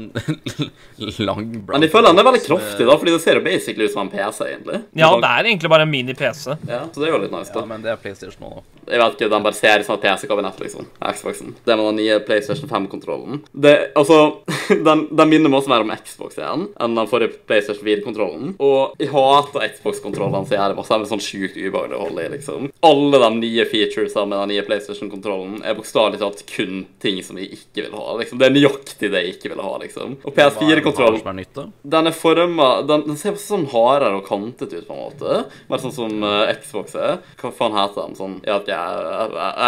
[1.28, 3.88] lang brown Men jeg føler den er veldig kraftig, da, fordi det ser jo basically
[3.88, 4.82] ut som en PC, egentlig.
[5.00, 6.58] Ja, det er egentlig bare en mini-PC.
[6.70, 8.64] Ja, så det er jo litt nice, Ja, men det er PlayStation nå.
[8.88, 10.88] Jeg vet ikke, den bare ser ut som et PC-kabinett, liksom.
[11.00, 11.54] Xboxen.
[11.66, 13.42] Det med den nye PlayStation 5-kontrollen.
[13.52, 14.44] Det, altså,
[14.88, 18.54] den, den minner meg også mer om Xbox igjen enn den forrige PlayStation 4-kontrollen.
[18.64, 21.00] Og jeg hater Xbox-kontrollene så jævlig masse.
[21.00, 22.70] De er sånn sjukt ubehagelige å holde i, liksom.
[22.86, 27.54] Alle de nye featuresene med den nye PlayStation-kontrollen er bokstavelig talt kun ting som jeg
[27.58, 28.08] ikke vil ha.
[28.20, 28.42] liksom.
[28.42, 30.18] Det er nøyaktig det jeg ikke vil ha, liksom.
[30.22, 31.68] Og Hva er det PS4-kontrollen som er nytt, da?
[31.96, 35.44] den er forma den, den ser sånn hardere og kantet ut, på en måte.
[35.72, 37.22] Mer sånn som uh, Xbox er.
[37.40, 38.16] Hva faen heter de?
[38.20, 38.78] Sånn, ja, ikke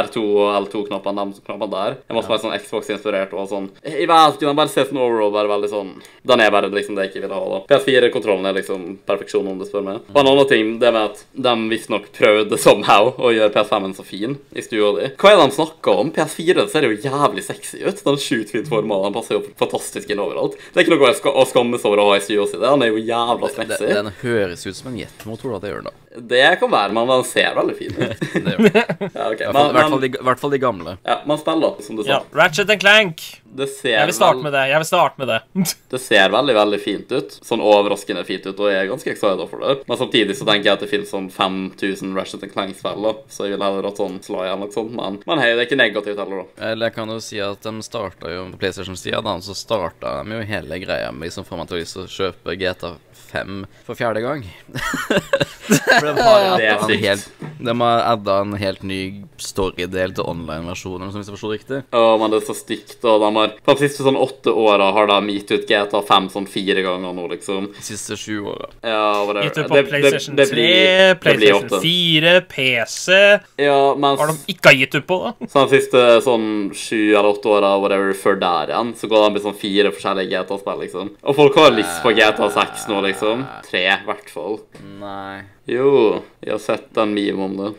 [0.05, 1.97] R2 og L2-knappene, de knappene der.
[2.09, 3.69] Jeg måtte være sånn Xbox-inspirert og sånn.
[3.85, 5.93] Jeg vet ikke, den bare ser sånn overall bare veldig sånn
[6.25, 7.59] Den er bare liksom det jeg ikke vil ha, da.
[7.69, 9.99] PS4-kontrollen er liksom perfeksjon, om du spør meg.
[10.13, 14.05] Og en annen ting, det med at de visstnok prøvde somehow å gjøre PS5-en så
[14.07, 15.11] fin i stua di.
[15.21, 16.11] Hva er det de snakker om?
[16.15, 18.01] PS4 ser jo jævlig sexy ut.
[18.05, 20.57] Den sjukt fint forma, den passer jo fantastisk inn overalt.
[20.73, 22.57] Det er ikke noe å ska- skamme seg over å ha i stua si.
[22.57, 25.59] Den er jo jævla Den, den høres ut som en jetmotor, da.
[25.59, 26.04] Det gjør den, da.
[26.17, 28.19] Det kan være, men den ser veldig fin ut.
[28.45, 28.75] Det gjør.
[29.15, 29.41] Ja, ok.
[29.41, 30.97] I hvert fall- i hvert fall de, hvert fall de gamle.
[31.05, 32.09] ja, man spiller, som du sa.
[32.09, 33.23] Ja, Ratchet and Clank.
[33.55, 34.63] Det ser, Jeg vil starte med det.
[34.67, 35.37] Jeg vil starte med det.
[35.93, 37.37] det ser veldig veldig fint ut.
[37.45, 39.77] Sånn overraskende fint ut, og jeg er ganske excited for det.
[39.87, 43.63] Men samtidig så tenker jeg at det finnes sånn 5000 Ratchet Clank-spill, så jeg vil
[43.63, 44.91] heller hatt sånn slå noe sånt.
[44.97, 46.71] Men, men hei, det er ikke negativt heller, da.
[46.71, 50.35] Eller jeg kan jo si at de starta jo på PlayStation-sida, da, så starta de
[50.39, 52.95] jo hele greia med liksom for meg til å til å kjøpe GTA
[53.35, 54.45] 5 for fjerde gang.
[55.67, 57.29] for de har Det er en helt,
[57.59, 59.01] de har adda en helt ny
[59.41, 61.81] storydel til online-versjonen, hvis jeg forsto riktig.
[61.93, 64.91] Ja, men det er så stygt, og de har På de siste sånn åtte åra
[64.95, 67.69] har de gitt ut GTA 5 sånn fire ganger nå, liksom.
[67.75, 68.69] De siste sju åra.
[68.85, 71.81] Ja, det, Gitt ut på PlayStation 3, det blir PlayStation åtte.
[71.85, 73.19] 4, PC
[73.65, 75.49] Ja, mens har de ikke gitt ut på, da?
[75.51, 79.35] Så de siste sånn sju eller åtte åra whatever, før der igjen, så går de
[79.35, 81.11] med sånn fire forskjellige GTA-spill, liksom.
[81.25, 83.24] Og folk har lyst på GTA 6 nå, liksom.
[83.65, 84.57] Tre, i hvert fall.
[84.99, 85.43] Nei.
[85.69, 87.71] Jo, jeg har sett en meme om det.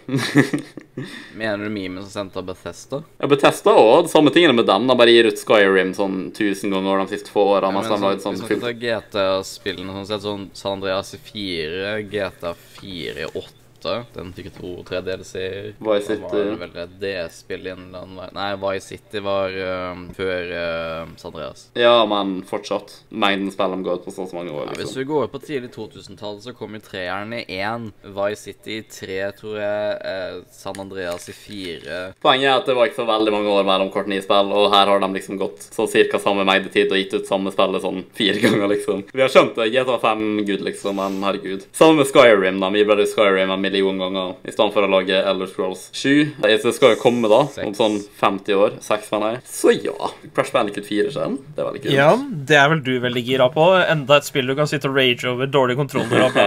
[1.39, 3.03] Mener du memen som sendte av Bethesda?
[3.21, 4.89] Ja, Bethesda òg samme tingene med dem.
[4.91, 7.71] De bare gir ut Skyrim sånn tusen ganger de siste få åra.
[7.71, 11.95] Ja, men de sånn, hvis man kan GTA-spillene sånn sett, sånn San Andreas i 4,
[12.11, 15.74] GTA 4 i 8 Den fikk to tre DLC-er.
[15.79, 16.43] Vice City.
[16.51, 21.70] var vel et DS-spill Nei, Vice City var øhm, før uh, San Andreas.
[21.74, 22.93] Ja, men fortsatt.
[23.09, 24.66] Mengden spill de går ut på så mange år.
[24.66, 24.72] Liksom.
[24.72, 25.01] Ja, hvis liksom.
[25.01, 27.91] vi går på tidlig 2000-tall, så kom jo treeren i én.
[28.03, 29.97] Vice City i tre, tror jeg.
[30.12, 32.01] Eh, San Andreas i fire.
[32.22, 34.70] Poenget er at det var ikke så veldig mange år mellom hvert nye spill, og
[34.74, 37.85] her har de liksom gått så cirka samme mengde tid og gitt ut samme spillet
[37.85, 39.05] sånn fire ganger, liksom.
[39.12, 39.70] Vi har skjønt det.
[39.77, 41.66] GTA 5 gud, liksom, men herregud.
[41.77, 42.70] Samme med Skyrim, da.
[42.74, 46.37] Vi ble Skyrim enn million ganger i stedet for å lage Elder Scrolls 7.
[46.47, 48.79] Det skal jo komme da, om sånn 50 år.
[48.87, 49.45] 6, mener jeg.
[49.51, 51.95] Så ja, Crash Bandicoot 4 skjer Det er veldig kult.
[51.95, 52.11] Ja,
[52.51, 53.69] det er vel du veldig gira på.
[53.87, 56.41] Enda et spill du kan sitte og rage over dårlige kontroller og.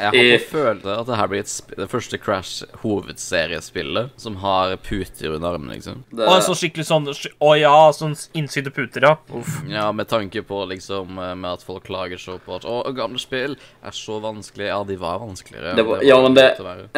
[0.00, 4.76] Jeg har følt følelse at det her blir et det første Crash hovedseriespillet som har
[4.76, 6.04] puter under armen, liksom.
[6.10, 9.14] Det, Og så skikkelig sånn Å ja, sånn innsydde puter, ja.
[9.36, 9.60] Uff.
[9.70, 13.20] Ja, med tanke på liksom eh, Med at folk klager så på at Å, gamle
[13.20, 14.68] spill er så vanskelig.
[14.70, 15.74] Ja, de var vanskeligere.
[15.76, 16.46] det var, ja, men det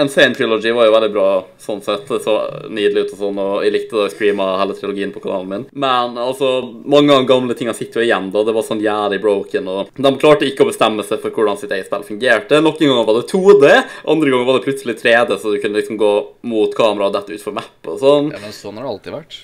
[0.03, 1.27] Insane Trilogy var jo veldig bra
[1.63, 2.07] sånn sett.
[2.09, 2.37] Det så
[2.69, 5.67] nydelig ut og sånn, og jeg likte da jeg streama hele trilogien på kanalen min.
[5.73, 6.53] Men altså,
[6.85, 8.45] mange av de gamle tingene sitter jo igjen, da.
[8.49, 11.75] Det var sånn jævlig broken, og de klarte ikke å bestemme seg for hvordan sitt
[11.75, 12.61] eget spill fungerte.
[12.65, 13.73] Noen ganger var det 2D,
[14.15, 16.13] andre ganger var det plutselig 3D, så du kunne liksom gå
[16.49, 18.33] mot kamera og dette utfor map og sånn.
[18.35, 19.41] Ja, men sånn har det alltid vært.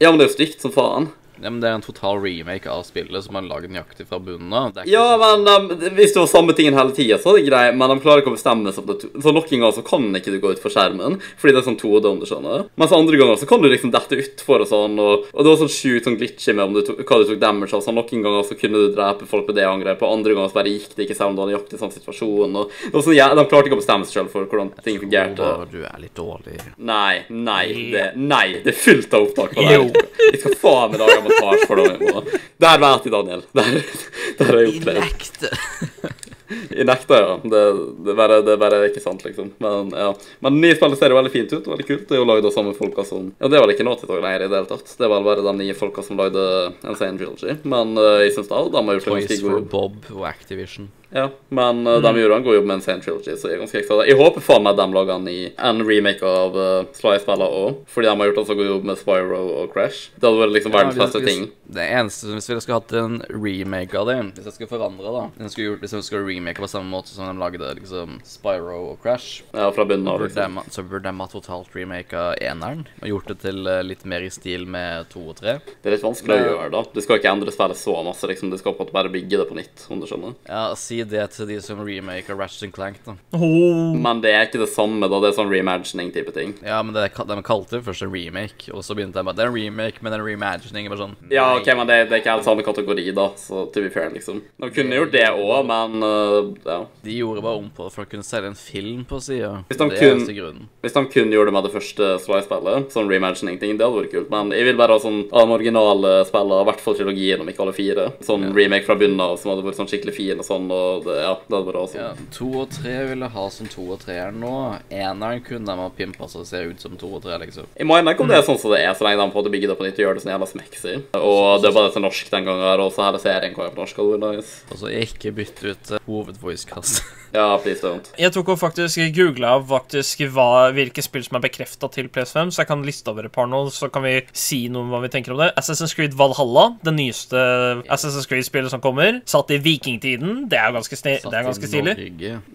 [0.00, 1.10] Ja, men det er jo stygt som faen.
[1.42, 4.52] Ja, men Det er en total remake av spillet som er laget nøyaktig fra bunnen
[4.52, 4.72] av.
[4.74, 7.48] Ikke Ja, sånn- men um, hvis det var samme tingen hele tida, så er det
[7.50, 8.84] greit, men de klarer ikke å bestemme seg.
[9.22, 11.78] Så noen ganger så kan ikke du gå ut for skjermen, fordi det er sånn
[11.80, 12.66] 2D, om du skjønner.
[12.80, 15.60] Mens andre ganger så kan du liksom dette utfor og sånn, og, og det var
[15.62, 17.82] sånn sjukt sånn glitchy med om du tok, hva du tok damage av.
[17.84, 20.58] Så noen ganger så kunne du drepe folk med det angrepet, og andre ganger så
[20.60, 22.56] bare gikk det ikke selv om du hadde nøyaktig i sånn situasjon.
[22.60, 25.00] Og, og var sånn, ja, de klarte ikke å bestemme seg selv for hvordan ting
[25.00, 25.40] fungerte.
[25.40, 26.58] Tror du er litt dårlig.
[26.78, 27.64] Nei, nei,
[27.94, 29.76] det, nei, det er fullt av opptak på det.
[29.78, 29.88] Jo.
[30.30, 32.00] Jeg skal faen meg lage montasje for dem.
[32.00, 33.46] Det Der vet jeg, Daniel.
[33.54, 35.00] Det har jeg opplevd.
[35.04, 35.54] Nekte.
[36.70, 37.40] I nekter, ja.
[37.42, 37.60] Det,
[38.04, 39.52] det, er bare, det er ikke sant, liksom.
[39.62, 40.10] Men ja.
[40.42, 41.68] Men nye spillet ser jo veldig fint ut.
[41.72, 42.06] Veldig kult.
[42.08, 44.22] Det er jo lagd av samme folka som Ja, det er vel ikke Naughty Dog
[44.24, 44.94] lenger i det hele tatt.
[44.98, 46.46] Det er vel bare de nye folka som lagde
[46.82, 47.58] Insane Trilogy.
[47.62, 50.90] Men uh, jeg syns da de har gjort en Toys ganske for Bob og Activision.
[51.10, 53.80] Ja, men uh, de gjorde en god jobb med Insane Trilogy, så jeg er ganske
[53.82, 54.00] ekstra.
[54.06, 58.10] Jeg håper faen meg de lager en, i, en remake av uh, Sly-spillene òg, fordi
[58.10, 60.12] de har gjort en så god jobb med Spyro og Crash.
[60.16, 61.48] Det hadde vært liksom verdens Ja, beste ting.
[61.70, 65.20] Det eneste Hvis vi skulle hatt en remake av det Hvis jeg skulle forandre da
[65.36, 68.16] Hvis jeg skulle, gjort, hvis jeg skulle remake på samme måte som de lagde liksom
[68.26, 70.58] Spyro og Crash Ja, fra bunnen av, liksom.
[70.66, 74.32] Så burde de ha totalt remaka eneren Og gjort det til eh, litt mer i
[74.34, 76.82] stil med to og tre Det er litt vanskelig å gjøre, da.
[76.90, 78.50] Du skal ikke endre spillet så masse, liksom.
[78.50, 80.34] Du skal på en måte bare bygge det på nytt, om du skjønner.
[80.50, 83.94] Ja, si det til de som remaker Ratchet and Clank da Oh.
[83.96, 85.20] Men det er ikke det samme, da.
[85.22, 86.54] Det er sånn reimagining-type ting.
[86.66, 89.44] Ja, men det, de kalte det først en remake Og så begynte de bare Det
[89.44, 92.22] er en remake, men en reimagining er bare sånn Ja, ok, men det, det er
[92.24, 94.42] ikke helt samme kategori, da, så to be fair, liksom.
[94.60, 96.78] De kunne gjort det òg, men uh, ja.
[97.04, 99.80] De gjorde bare om på det for å kunne selge en film på siden Hvis
[99.80, 104.00] de kun- Hvis de kun gjorde det med det første Sly-spillet, sånn reimagining-ting, det hadde
[104.02, 104.30] vært kult.
[104.32, 107.48] Men jeg vil bare ha sånn av de originale spillene, i hvert fall trilogien, om
[107.50, 108.06] ikke alle fire.
[108.26, 111.16] Sånn remake fra bunnen av som hadde vært sånn skikkelig fin og sånn, og det,
[111.22, 112.06] ja, det er bra awesome.
[112.10, 114.54] Ja, to og tre ville ha som to og tre er nå.
[114.90, 117.68] Eneren kunne de ha pimpa så det ser ut som to og tre, liksom.
[117.76, 119.70] Jeg gjerne ikke om det er sånn som det er, så lenge de får bygge
[119.70, 120.96] det på nytt og gjøre det sånn jævla smeksy.
[121.20, 123.82] Og det var det til norsk den gangen, og så hele serien kom jo på
[123.84, 124.02] norsk.
[124.02, 124.60] og det var nice.
[124.70, 127.02] Og så ikke bytte ut uh, hovedvoicekast.
[127.30, 128.08] Ja, please don't.
[128.18, 132.64] Jeg tok og faktisk googla faktisk hva, hvilke spill som er bekrefta til PS5, så
[132.64, 135.12] jeg kan liste over et par nå, så kan vi si noe om hva vi
[135.14, 135.52] tenker om det.
[135.60, 137.38] Assassin's Creed Valhalla, det nyeste
[137.86, 140.48] Assassin's Creed-spillet som kommer, satt i vikingtiden.
[140.50, 141.94] Det er jo ganske, sni det er ganske stilig.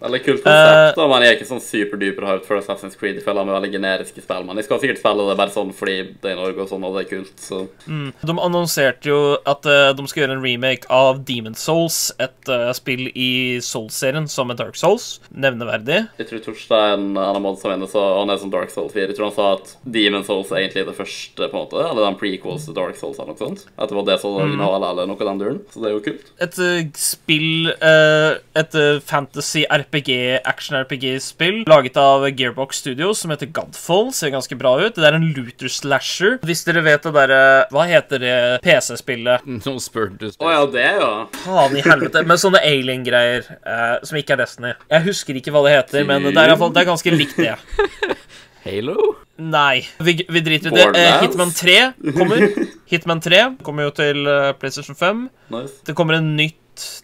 [0.02, 3.20] Veldig kult konsept, uh, men jeg er ikke sånn superduper hyped for Assassin's Creed.
[3.20, 5.72] Jeg føler de er veldig generiske spill, men jeg skal sikkert spille det bare sånn
[5.76, 9.20] fordi det er i Norge og sånn, og det er kult, så De annonserte jo
[9.48, 13.30] at uh, de skal gjøre en remake av Demon Souls, et uh, spill i
[13.64, 15.16] Souls-serien som er Dark Souls.
[15.30, 16.02] Nevneverdig.
[16.20, 19.10] Jeg tror Torstein han er mod som vinner så han er som Dark Souls 4.
[19.10, 22.06] Jeg tror han sa at Demon Souls er egentlig det første, på en måte, eller
[22.06, 23.66] den prequels til Dark Souls eller noe sånt.
[23.76, 25.60] At det var det som var originale, eller noe av den duren.
[25.72, 26.32] Så det er jo kult.
[26.46, 28.15] Et eh, spill eh,
[28.56, 30.10] Et eh, fantasy-RPG,
[30.48, 34.10] action-RPG-spill laget av Gearbox Studios som heter Godfall.
[34.16, 34.96] Ser ganske bra ut.
[34.96, 36.38] Det er en looter slasher.
[36.46, 37.40] Hvis dere vet det derre
[37.74, 38.36] Hva heter det
[38.66, 39.46] PC-spillet?
[39.60, 41.12] Nå spurte du Å ja, det, ja.
[41.44, 42.24] Faen i helvete.
[42.26, 44.74] Med sånne alien-greier eh, som ikke er Destiny.
[44.92, 47.14] Jeg husker ikke hva det heter, men det er, i hvert fall- det er ganske
[47.14, 47.54] likt det.
[48.66, 48.96] Halo?
[49.38, 50.86] Nei, vi, vi driter i det.
[50.98, 51.76] Eh, Hitman 3
[52.16, 52.40] kommer.
[52.90, 55.20] Hitman 3 kommer jo til eh, PlayStation 5.
[55.54, 55.76] Nice.
[55.86, 56.56] Det kommer en nytt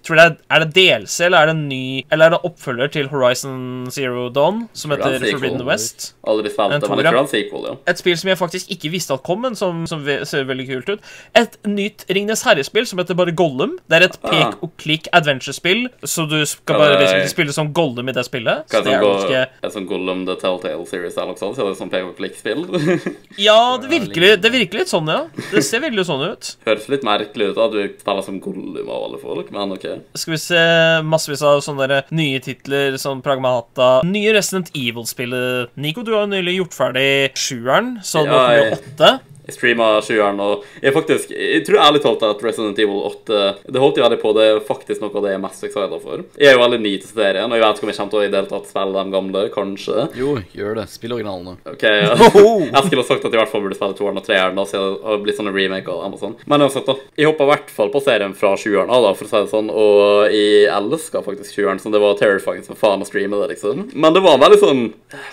[0.03, 3.09] Tror det er, er det DLC, eller er det ny Eller er det oppfølger til
[3.13, 5.39] Horizon Zero Dawn, som er heter sequel.
[5.39, 6.09] Forbidden West?
[6.27, 7.75] Aldri spilt det, men jeg tror er sequel, ja.
[7.93, 10.93] Et spill som jeg faktisk ikke visste at kom, men som, som ser veldig kult
[10.97, 11.01] ut.
[11.39, 13.79] Et nytt Ringnes Herre-spill som heter bare Gollum.
[13.89, 14.31] Det er et Ah.
[14.31, 18.67] pek og klikk adventure-spill, så du skal bare er- spille som Gollum i det spillet.
[18.71, 21.57] Hva er det er som er sånn Gollum The Telltale Series eller noe sånt?
[21.57, 22.67] Så er det sånn pek og klikk-spill?
[23.39, 25.25] Ja, det virker, det virker litt sånn, ja.
[25.51, 26.57] Det ser veldig sånn ut.
[26.67, 29.87] Høres litt merkelig ut da, du spiller som Gollum av alle folk, men ok.
[30.19, 30.63] Skal vi se
[31.07, 34.01] massevis av sånne der nye titler som Pragmata.
[34.09, 35.71] Nye Resident Evil-spillet.
[35.79, 39.13] Nico, du har jo nylig gjort ferdig sjueren, så nå kommer jo åtte.
[39.47, 43.41] Jeg streama sjueren, og jeg faktisk Jeg tror ærlig talt at Resident Evil 8
[43.75, 45.97] Det holdt jeg veldig på, det er faktisk noe av det jeg er mest excited
[46.03, 46.23] for.
[46.39, 48.21] Jeg er jo veldig ny til serien, og jeg vet ikke om jeg kommer til
[48.21, 50.07] å i det hele tatt spille de gamle, kanskje.
[50.19, 50.87] Jo, gjør det.
[50.93, 51.57] Spill originalene.
[51.69, 52.15] Ok, ja.
[52.73, 54.95] Jeg skulle ha sagt at jeg i hvert fall burde spille toeren og treeren, siden
[54.97, 56.35] det har blitt sånne remake av dem og sånn.
[56.51, 56.95] Men uansett, da.
[57.19, 59.71] Jeg hoppa i hvert fall på serien fra sjueren da, for å si det sånn,
[59.73, 63.87] og jeg elska faktisk sjueren, så det var terrifying som faen å streame det, liksom.
[63.93, 64.83] Men det var en veldig sånn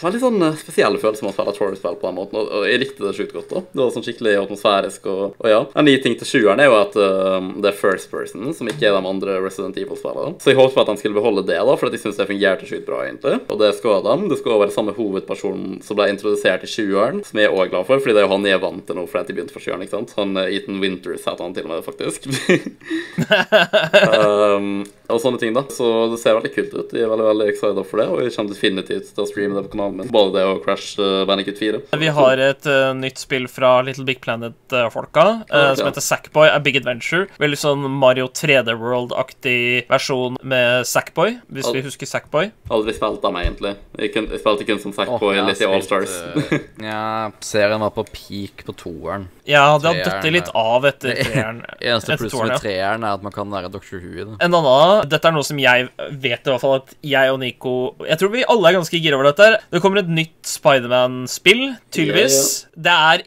[0.02, 2.66] Veldig sånn eh, spesiell følelse med å spille et horror-spill på den måten, og og
[2.68, 3.62] jeg likte det sjukt godt, da.
[3.72, 5.60] Det var sånn skikkelig atmosfærisk, og, og ja.
[5.76, 8.90] En ny ting til sjueren er jo at eh, det er first person, som ikke
[8.90, 10.38] er de andre Resident Evil-spillene.
[10.42, 12.88] Så jeg håpet at de skulle beholde det, da, for jeg syns det fungerte sjukt
[12.88, 13.40] bra, egentlig.
[13.50, 14.16] Og det skal de.
[14.32, 17.90] Det skal være samme hovedperson som ble introdusert i sjueren, som jeg er også glad
[17.90, 19.66] for, fordi det er jo han jeg er vant til nå, fordi jeg begynte for
[19.66, 20.16] sjueren, ikke sant.
[20.20, 22.30] Han eh, Ethan Winters heter han til og med, faktisk.
[24.20, 24.72] um,
[25.10, 25.66] og sånne ting, da.
[25.74, 26.96] Så det ser veldig kult ut.
[26.96, 29.66] Jeg er veldig veldig excited for det, og jeg kommer definitivt til å streame det
[29.68, 30.12] på kanalen min.
[30.14, 31.82] Både det og Crash uh, Bandicoot 4.
[32.02, 36.60] Vi har et uh, nytt spill fra Little Big Planet-folka Ja, som heter Sackboy A
[36.64, 37.28] Big Adventure.
[37.42, 42.52] Veldig sånn Mario 3D World-aktig versjon med Sackboy, hvis vi husker Sackboy.
[42.72, 43.76] Aldri spilt meg egentlig.
[44.00, 46.54] Jeg, kun, jeg spilte kun som Sackboy har litt i All spilt, Stars.
[46.54, 47.02] eh, ja,
[47.44, 49.28] serien var på peak på toeren.
[49.50, 51.64] Ja, det har dødd litt av etter treeren.
[51.82, 53.98] Eneste pluss plusset med treeren er at man kan være Dr.
[53.98, 54.38] Who i det.
[54.46, 57.74] En annen, dette er noe som jeg vet i hvert fall at jeg og Nico
[58.06, 59.50] Jeg tror vi alle er ganske gira over dette.
[59.74, 61.64] Det kommer et nytt Spiderman-spill,
[61.94, 62.40] tydeligvis.
[62.78, 63.24] Det er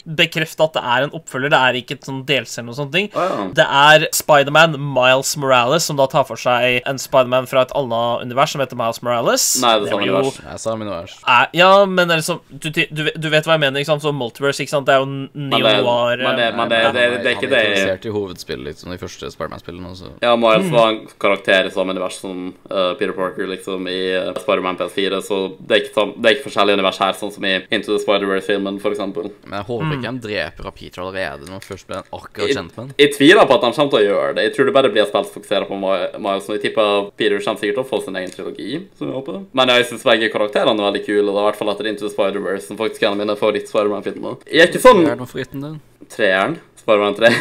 [0.52, 3.08] bekrefta at det er en oppfølger, det er ikke et sånn delscene og sånne ting.
[3.14, 3.46] Oh, ja.
[3.56, 8.22] Det er Spiderman Miles Morales, som da tar for seg en Spiderman fra et annet
[8.26, 9.46] univers som heter Miles Morales.
[9.62, 10.24] Nei, det er samme univers.
[10.24, 10.52] jo- univers.
[10.52, 11.16] Jeg sa min univers.
[11.26, 14.02] er, ja, men det er liksom du, du, du vet hva jeg mener, ikke sant?
[14.02, 14.86] Så Multiverse, ikke sant?
[14.86, 17.68] Det er jo neo-noir men det, eh, men det, det, det, er ikke Han er
[17.72, 19.92] interessert i hovedspillet, liksom, de første Spiderman-spillene.
[20.22, 20.70] Ja, Miles Mm.
[20.72, 25.18] var en karakter i samme univers som uh, Peter Parker liksom i uh, Spider-Man PS4,
[25.26, 27.98] så det er, ikke, det er ikke forskjellige univers her, sånn som i Into the
[28.04, 29.30] Spider-Verse-filmen, for eksempel.
[29.44, 29.92] Men jeg håper Mm.
[29.98, 32.92] ikke de dreper av Peter allerede når først ble akkurat kjent med han.
[32.98, 34.44] Jeg tviler på at han kommer til å gjøre det.
[34.48, 36.48] Jeg tror det bare blir et fokusert på Mi- Miles.
[36.50, 39.40] Jeg tipper Peter kommer sikkert til å få sin egen trilogi, som jeg håper.
[39.54, 41.88] Men jeg syns begge karakterene er veldig kule, og det er i hvert fall etter
[41.92, 44.42] Into the Spider-Verse, som faktisk er en av mine favoritt-Spiderman-filmer.
[44.50, 45.80] Jeg er ikke sånn Hva er det for favoritten din?
[46.12, 46.58] treeren.
[46.82, 47.32] Spiderman 3.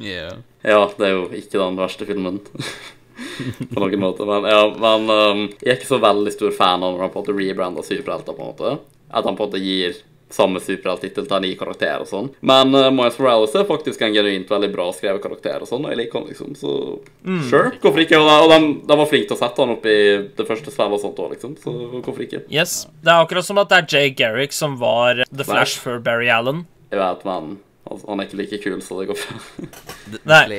[0.00, 0.36] Yeah.
[0.66, 2.40] Ja, det er jo ikke den verste filmen.
[3.70, 4.24] på noen måte.
[4.26, 7.20] Men, ja, men um, jeg er ikke så veldig stor fan av når han på
[7.20, 8.34] en måte rebrander superhelter.
[8.34, 8.72] på en måte.
[9.14, 9.94] At han på en måte gir
[10.32, 12.30] samme superhelttittel til en ny karakter og sånn.
[12.46, 15.94] Men uh, Miles Morales er faktisk en genuint veldig bra skrevet karakter, og sånn, og
[15.94, 16.72] jeg liker han liksom, så
[17.50, 17.74] sure.
[17.82, 18.20] Hvorfor ikke?
[18.20, 19.98] Og, de, de, var flinke til å sette han opp i
[20.38, 22.42] det første spillet og sånt òg, liksom, så hvorfor ikke?
[22.52, 22.84] Yes.
[23.04, 26.30] Det er akkurat som at det er Jay Garrick som var The Flash før Barry
[26.32, 26.66] Allen.
[26.90, 27.56] Jeg vet, men
[27.90, 29.36] altså, han er ikke like kul, så det går bra.
[30.26, 30.58] Nei.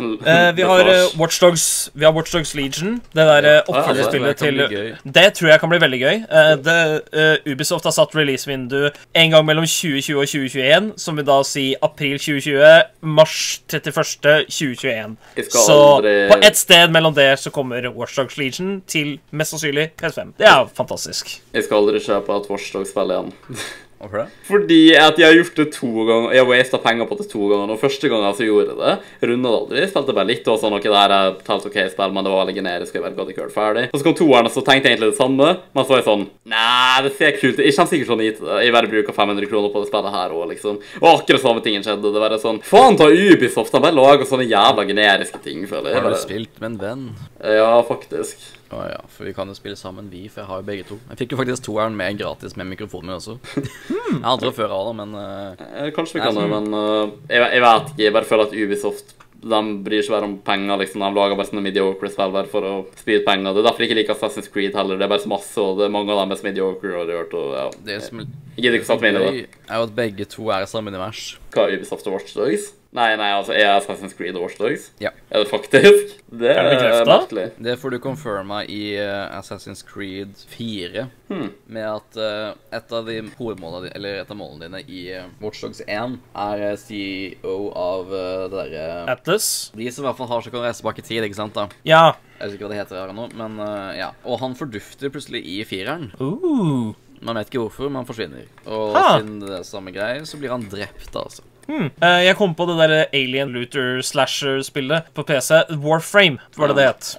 [0.00, 2.94] Eh, vi har uh, Watchdogs Vi har Watchdogs Legion.
[3.12, 4.62] Det der uh, Ja, oppfølgerspillet til.
[5.04, 6.20] Det tror jeg kan bli veldig gøy.
[6.24, 6.76] Eh, det,
[7.12, 11.66] eh, Ubisoft har satt releasevindu en gang mellom 2020 og 2021, som vil da si
[11.82, 12.64] april 2020,
[13.02, 13.36] mars
[13.68, 14.46] 31.
[14.48, 15.16] 2021.
[15.50, 20.34] Så aldri- på ett sted mellom det så kommer Watchdogs Legion til mest sannsynlig PS5.
[20.38, 21.40] Det er fantastisk.
[21.54, 23.32] Jeg skal aldri kjøpe et Watchdogs-spill igjen.
[24.00, 24.28] Hvorfor det?
[24.48, 26.30] Fordi at jeg har gjort det to ganger.
[26.32, 27.72] Jeg har wasta penger på det to ganger.
[27.74, 28.94] Og første gangen så gjorde jeg det.
[29.28, 29.82] Runda det aldri.
[29.90, 30.46] Spilte bare litt.
[30.48, 32.96] Og så noe der jeg talte OK spill, men det var veldig generisk.
[32.96, 33.82] Jeg vel gadd ikke gjøre det ferdig.
[33.90, 35.50] Og så kom toeren, og så tenkte jeg egentlig det samme.
[35.76, 37.64] Men så var jeg sånn Nei, det ser kult ut.
[37.66, 38.40] Jeg kommer sikkert sånn hit.
[38.64, 40.80] Jeg bare bruker 500 kroner på det spillet her òg, liksom.
[41.02, 42.14] Og akkurat samme tingen skjedde.
[42.14, 46.00] Det var sånn Faen ta Ubisoft, de bare lager sånne jævla generiske ting, føler jeg.
[46.00, 47.06] Har du spilt med en venn?
[47.44, 48.59] ja, faktisk.
[48.70, 50.98] Å ja, for vi kan jo spille sammen, vi, for jeg har jo begge to.
[51.10, 53.38] Jeg fikk jo faktisk toeren med gratis med mikrofonen min også.
[53.56, 57.40] Jeg hadde det før av det, men Eh, Kanskje vi kan det, men uh, jeg,
[57.40, 58.04] jeg vet ikke.
[58.04, 60.82] Jeg bare føler at Ubisoft de bryr seg bare om penger.
[60.82, 61.00] liksom.
[61.00, 63.54] De lager bare sånne mediocre spill bare for å spy ut penger.
[63.54, 65.00] Det er derfor jeg ikke liker Assassin's Creed heller.
[65.00, 66.92] Det er bare så masse, og det er mange av dem er så mediocre.
[66.92, 67.64] og det har gjort, og ja.
[67.88, 69.46] det som Jeg gidder ikke satt meg inn i det.
[69.46, 71.24] Jeg er jo at begge to er i samme univers.
[71.54, 72.68] Hva er Ubisoft og Watch Dogs?
[72.90, 74.88] Nei, nei, altså, er Assassin's Creed Watch Dogs?
[74.98, 75.12] Ja.
[75.30, 76.16] Er det faktisk?
[76.26, 77.44] Det Er er merkelig.
[77.62, 81.52] Det får du confirma i eh, Assassin's Creed 4, Hmm.
[81.70, 85.04] med at eh, et av de hovedmålene dine, eller et av målene dine i
[85.38, 89.70] Watch Watchdogs 1 er eh, CEO av uh, det derre Atlas.
[89.76, 91.54] De som i hvert fall har så kan reise bak i tid, ikke sant?
[91.54, 92.16] da Ja.
[92.40, 94.10] Jeg vet ikke hva det heter her nå, men eh, ja.
[94.24, 96.10] Og han fordufter plutselig i fireren.
[96.18, 96.94] Uh.
[97.22, 98.46] Man vet ikke hvorfor, men han forsvinner.
[98.66, 99.18] Og Ha.
[99.20, 101.44] siden det er samme greie, så blir han drept, altså.
[101.70, 101.86] Hmm.
[102.02, 105.60] Eh, jeg kom på det der Alien Looter Slasher-spillet på PC.
[105.78, 107.10] Warframe var det det het.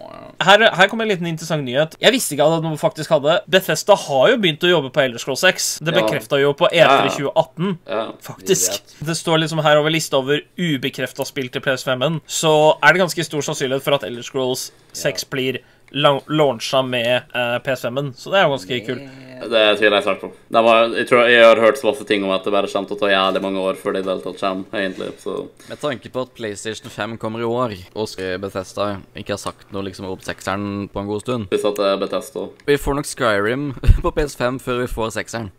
[0.41, 1.95] Her, her kom en liten interessant nyhet.
[2.01, 5.21] Jeg visste ikke at noe faktisk hadde Bethesda har jo begynt å jobbe på Elder
[5.21, 5.69] Scrolls 6.
[5.85, 7.77] Det bekrefta jo på E3 2018.
[8.25, 8.79] Faktisk.
[9.05, 12.19] Det står liksom her over lista over ubekrefta spill til PS5-en.
[12.27, 17.29] Så er det ganske stor sannsynlighet for at Elder Scrolls 6 blir la- launcha med
[17.35, 18.11] uh, PS5-en.
[18.17, 19.07] Så det er jo ganske kult.
[19.41, 20.31] Det tviler jeg sterkt på.
[20.53, 22.97] Har, jeg, tror, jeg har hørt så masse ting om at det bare kommer til
[22.97, 25.09] å ta jævlig mange år før det i det hele tatt kommer, egentlig.
[25.21, 25.37] Så
[25.69, 29.85] Med tanke på at PlayStation 5 kommer i år, og Bethesda ikke har sagt noe
[29.87, 33.07] liksom om sekseren på en god stund hvis at det er Bethesda Vi får nok
[33.09, 33.65] Skyrim
[34.05, 35.49] på PS5 før vi får sekseren.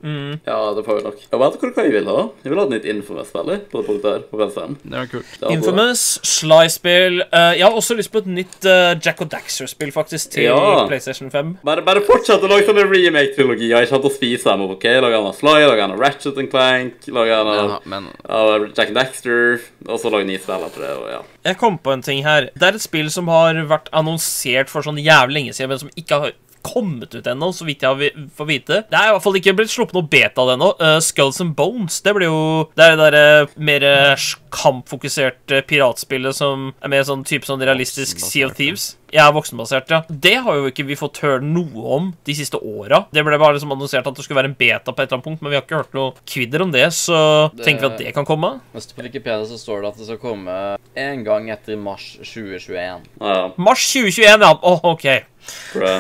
[0.47, 1.19] Ja, det får vi nok.
[1.27, 2.19] Jeg vet ikke hva jeg vil ha.
[2.45, 4.25] Jeg vil ha et nytt Infamous-spill på det punktet her.
[4.31, 4.77] På PS5.
[4.83, 5.33] Det var kult.
[5.41, 5.53] Cool.
[5.55, 10.33] Infamous, Sly-spill uh, Jeg har også lyst på et nytt uh, Jack og Daxter-spill, faktisk,
[10.37, 10.87] til Ja.
[10.89, 11.57] PlayStation 5.
[11.67, 13.72] Bare, bare fortsett å lage sånne remake-trilogier.
[13.73, 14.75] Jeg ikke hatt å spise dem opp.
[14.77, 14.85] ok?
[15.05, 18.09] Lage en av Sly, lage en av Ratchet and Clank, lage en av, Ja, men
[18.29, 20.93] av Jack and Daxter, og så lage ni spill etter det.
[20.99, 21.21] og ja.
[21.49, 22.51] Jeg kom på en ting her.
[22.55, 25.91] Det er et spill som har vært annonsert for sånn jævlig lenge siden, men som
[25.97, 26.33] ikke har
[26.63, 28.81] kommet ut ennå, så vidt jeg får vite.
[28.91, 30.71] Det er i hvert fall ikke blitt sluppet noe beta av det ennå.
[30.81, 32.41] Uh, Skulls and Bones, det blir jo
[32.77, 38.21] Det er det derre mer eh, kampfokuserte piratspillet som er mer sånn type sånn realistisk
[38.23, 38.93] Sea of Thieves.
[39.13, 39.99] Ja, voksenbasert, ja.
[40.09, 43.03] Det har jo ikke vi fått høre noe om de siste åra.
[43.13, 45.27] Det ble bare liksom annonsert at det skulle være en beta på et eller annet
[45.27, 47.99] punkt, men vi har ikke hørt noe kvidder om det, så Det- tenker vi at
[47.99, 48.61] det kan komme.
[48.73, 53.03] Mest på Wikipedia så står det at det skal komme en gang etter mars 2021.
[53.21, 53.53] ja.
[53.59, 54.59] Mars 2021, ja.
[54.63, 55.07] Åh, OK.
[55.73, 55.93] Det.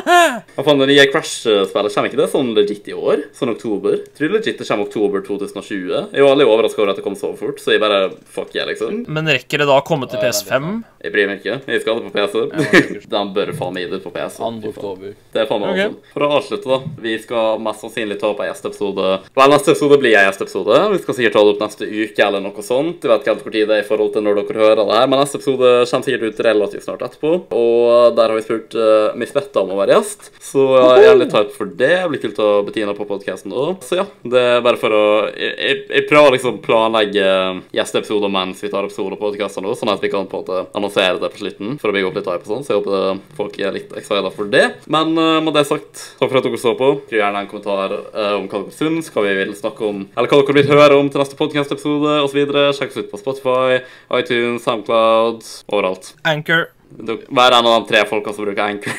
[0.54, 3.24] Hva faen, det nye Crash-spillet, kommer ikke det sånn legit i år?
[3.36, 3.98] Sånn oktober?
[4.16, 6.10] Tror legit det kommer oktober 2020.
[6.14, 8.68] Jeg var aldri overraska over at det kom så fort, så jeg bare fuck yeah,
[8.70, 9.04] liksom.
[9.08, 10.84] Men rekker det da å komme til Ja, PS5?
[11.04, 11.58] Jeg bryr meg ikke.
[11.68, 12.44] Jeg skal ha det på PC.
[12.72, 13.08] sikkert.
[13.12, 14.38] De bør faen meg gi det ut på PC.
[14.40, 14.50] 2.
[14.64, 14.70] Fy faen.
[14.70, 15.10] oktober.
[15.34, 15.88] Det er faen meg okay.
[15.90, 16.12] awesome.
[16.14, 16.78] For å avslutte, da.
[17.04, 19.10] Vi skal mest sannsynlig ta opp en gjesteepisode.
[19.36, 20.78] Vel, neste episode blir en gjesteepisode.
[20.94, 23.04] Vi skal sikkert ta det opp neste uke eller noe sånt.
[23.04, 24.96] Jeg vet ikke helt hvor tid det er i forhold til når dere hører det
[24.96, 27.34] her, men neste episode kommer sikkert ut relativt snart etterpå.
[27.52, 30.66] Og der har vi spurt uh, Miss Vetta om å være gjest, så
[31.02, 31.92] jeg er litt hype for det.
[31.94, 33.84] Det blir kult å ha Bettina på podkasten òg.
[33.84, 35.02] Så ja, det er bare for å
[35.34, 37.26] Jeg, jeg, jeg prøver liksom å planlegge
[37.74, 41.18] gjesteepisoder mens vi tar episoder på podkasten, sånn at vi kan på en måte annonsere
[41.18, 42.64] det på slutten for å bygge opp litt hype og sånn.
[42.64, 44.64] Så jeg håper folk er litt excited for det.
[44.86, 46.90] Men uh, med det sagt, takk for at dere så på.
[47.08, 50.30] Skriv gjerne en kommentar uh, om hva dere syns, hva vi vil snakke om, eller
[50.30, 52.40] hva dere vil høre om til neste podkast-episode osv.
[52.78, 53.82] Sjekk oss ut på Spotify,
[54.20, 56.14] iTunes, Soundcloud, overalt.
[56.28, 56.70] Anchor.
[56.94, 58.94] Vær en av de tre folka som bruker Anchor.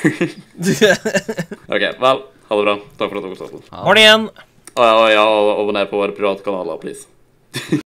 [1.76, 2.78] OK, vel, ha det bra.
[3.00, 3.64] Takk for at dere så på.
[3.72, 4.30] Ha det igjen.
[4.76, 7.08] Og ja, og abonner på våre private kanaler, please.